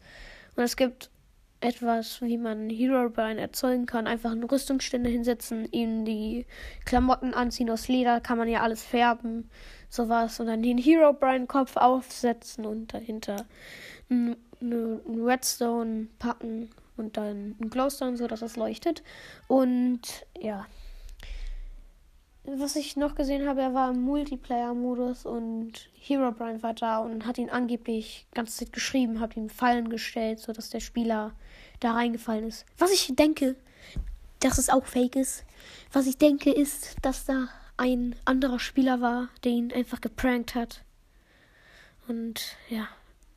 Und 0.55 0.63
es 0.63 0.75
gibt 0.75 1.09
etwas, 1.59 2.21
wie 2.21 2.37
man 2.37 2.69
Hero 2.69 3.09
Brian 3.09 3.37
erzeugen 3.37 3.85
kann. 3.85 4.07
Einfach 4.07 4.31
eine 4.31 4.49
Rüstungsstände 4.49 5.09
hinsetzen, 5.09 5.67
ihm 5.71 6.05
die 6.05 6.45
Klamotten 6.85 7.33
anziehen 7.33 7.69
aus 7.69 7.87
Leder, 7.87 8.21
kann 8.21 8.37
man 8.37 8.47
ja 8.47 8.61
alles 8.61 8.83
färben, 8.83 9.49
sowas. 9.89 10.39
Und 10.39 10.47
dann 10.47 10.61
den 10.61 10.77
Hero 10.77 11.13
Brian 11.13 11.47
Kopf 11.47 11.75
aufsetzen 11.77 12.65
und 12.65 12.93
dahinter 12.93 13.45
eine 14.09 14.37
Redstone 14.61 16.07
packen 16.19 16.69
und 16.95 17.17
dann 17.17 17.55
ein 17.59 17.69
Glowstone, 17.69 18.17
so 18.17 18.27
dass 18.27 18.41
es 18.41 18.55
leuchtet. 18.55 19.03
Und 19.47 20.25
ja, 20.39 20.65
was 22.59 22.75
ich 22.75 22.95
noch 22.95 23.15
gesehen 23.15 23.47
habe, 23.47 23.61
er 23.61 23.73
war 23.73 23.91
im 23.91 24.01
Multiplayer-Modus 24.01 25.25
und 25.25 25.89
Hero 25.93 26.31
Brian 26.31 26.63
war 26.63 26.73
da 26.73 26.99
und 26.99 27.25
hat 27.25 27.37
ihn 27.37 27.49
angeblich 27.49 28.27
ganz 28.33 28.57
Zeit 28.57 28.73
geschrieben, 28.73 29.19
hat 29.19 29.35
ihm 29.35 29.49
Fallen 29.49 29.89
gestellt, 29.89 30.39
sodass 30.39 30.69
der 30.69 30.79
Spieler 30.79 31.33
da 31.79 31.93
reingefallen 31.93 32.47
ist. 32.47 32.65
Was 32.77 32.91
ich 32.91 33.15
denke, 33.15 33.55
dass 34.39 34.57
es 34.57 34.69
auch 34.69 34.85
fake 34.85 35.15
ist. 35.15 35.45
Was 35.91 36.07
ich 36.07 36.17
denke, 36.17 36.51
ist, 36.51 36.95
dass 37.01 37.25
da 37.25 37.49
ein 37.77 38.15
anderer 38.25 38.59
Spieler 38.59 39.01
war, 39.01 39.29
der 39.43 39.51
ihn 39.51 39.71
einfach 39.71 40.01
geprankt 40.01 40.55
hat. 40.55 40.83
Und 42.07 42.55
ja, 42.69 42.87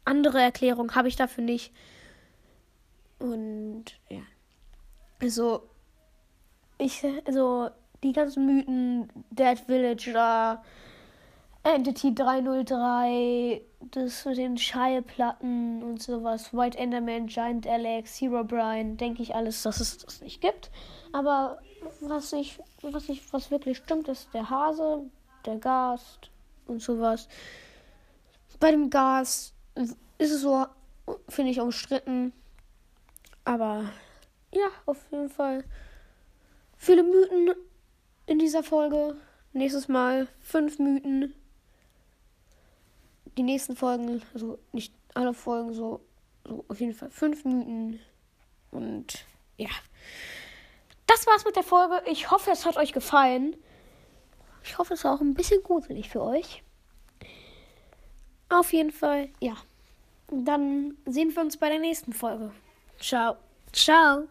andere 0.05 0.41
Erklärung 0.41 0.95
habe 0.95 1.09
ich 1.09 1.17
dafür 1.17 1.45
nicht. 1.45 1.73
Und 3.19 3.85
ja. 4.09 4.23
Also, 5.21 5.69
ich, 6.79 7.05
also, 7.27 7.71
die 8.03 8.13
ganzen 8.13 8.47
Mythen, 8.47 9.09
Dead 9.31 9.59
Villager, 9.67 10.63
Entity 11.63 12.15
303, 12.15 13.61
das 13.93 14.25
mit 14.25 14.39
den 14.39 14.57
Schallplatten 14.57 15.83
und 15.83 16.03
sowas, 16.03 16.55
White 16.55 16.79
Enderman, 16.79 17.27
Giant 17.27 17.67
Alex, 17.67 18.21
Hero 18.21 18.45
Brian, 18.45 18.97
denke 18.97 19.23
ich 19.23 19.35
alles, 19.35 19.63
dass 19.63 19.81
es 19.81 19.99
das 19.99 20.23
nicht 20.23 20.41
gibt. 20.41 20.71
Aber 21.13 21.59
was 22.01 22.33
ich, 22.33 22.59
was 22.83 23.09
ich, 23.09 23.31
was 23.33 23.51
wirklich 23.51 23.79
stimmt, 23.79 24.09
ist 24.09 24.33
der 24.33 24.49
Hase, 24.49 25.05
der 25.45 25.57
Gast 25.57 26.31
und 26.67 26.81
sowas. 26.81 27.29
Bei 28.59 28.71
dem 28.71 28.91
Gast 28.91 29.55
ist 29.75 29.97
es 30.19 30.41
so, 30.41 30.67
finde 31.29 31.51
ich, 31.51 31.61
umstritten. 31.61 32.33
Aber 33.45 33.85
ja, 34.53 34.69
auf 34.87 34.99
jeden 35.11 35.29
Fall 35.29 35.65
viele 36.77 37.03
Mythen 37.03 37.55
in 38.31 38.39
dieser 38.39 38.63
Folge. 38.63 39.17
Nächstes 39.53 39.89
Mal 39.89 40.29
fünf 40.41 40.79
Mythen. 40.79 41.35
Die 43.37 43.43
nächsten 43.43 43.75
Folgen, 43.75 44.23
also 44.33 44.59
nicht 44.73 44.95
alle 45.15 45.35
Folgen, 45.35 45.75
so, 45.75 46.01
so 46.47 46.65
auf 46.69 46.81
jeden 46.81 46.95
Fall 46.95 47.11
fünf 47.11 47.45
Mythen. 47.45 47.99
Und 48.71 49.25
ja. 49.57 49.71
Das 51.07 51.27
war's 51.27 51.45
mit 51.45 51.57
der 51.57 51.65
Folge. 51.65 52.03
Ich 52.07 52.31
hoffe, 52.31 52.53
es 52.53 52.65
hat 52.65 52.77
euch 52.77 52.93
gefallen. 52.93 53.57
Ich 54.63 54.79
hoffe, 54.79 54.95
es 54.95 55.03
war 55.03 55.15
auch 55.15 55.21
ein 55.21 55.35
bisschen 55.35 55.63
gruselig 55.65 56.09
für 56.09 56.23
euch. 56.23 56.63
Auf 58.49 58.73
jeden 58.73 58.93
Fall, 58.93 59.29
ja. 59.41 59.57
Dann 60.29 60.97
sehen 61.05 61.35
wir 61.35 61.43
uns 61.43 61.57
bei 61.57 61.69
der 61.69 61.81
nächsten 61.81 62.13
Folge. 62.13 62.53
Ciao. 63.01 63.37
Ciao. 63.73 64.29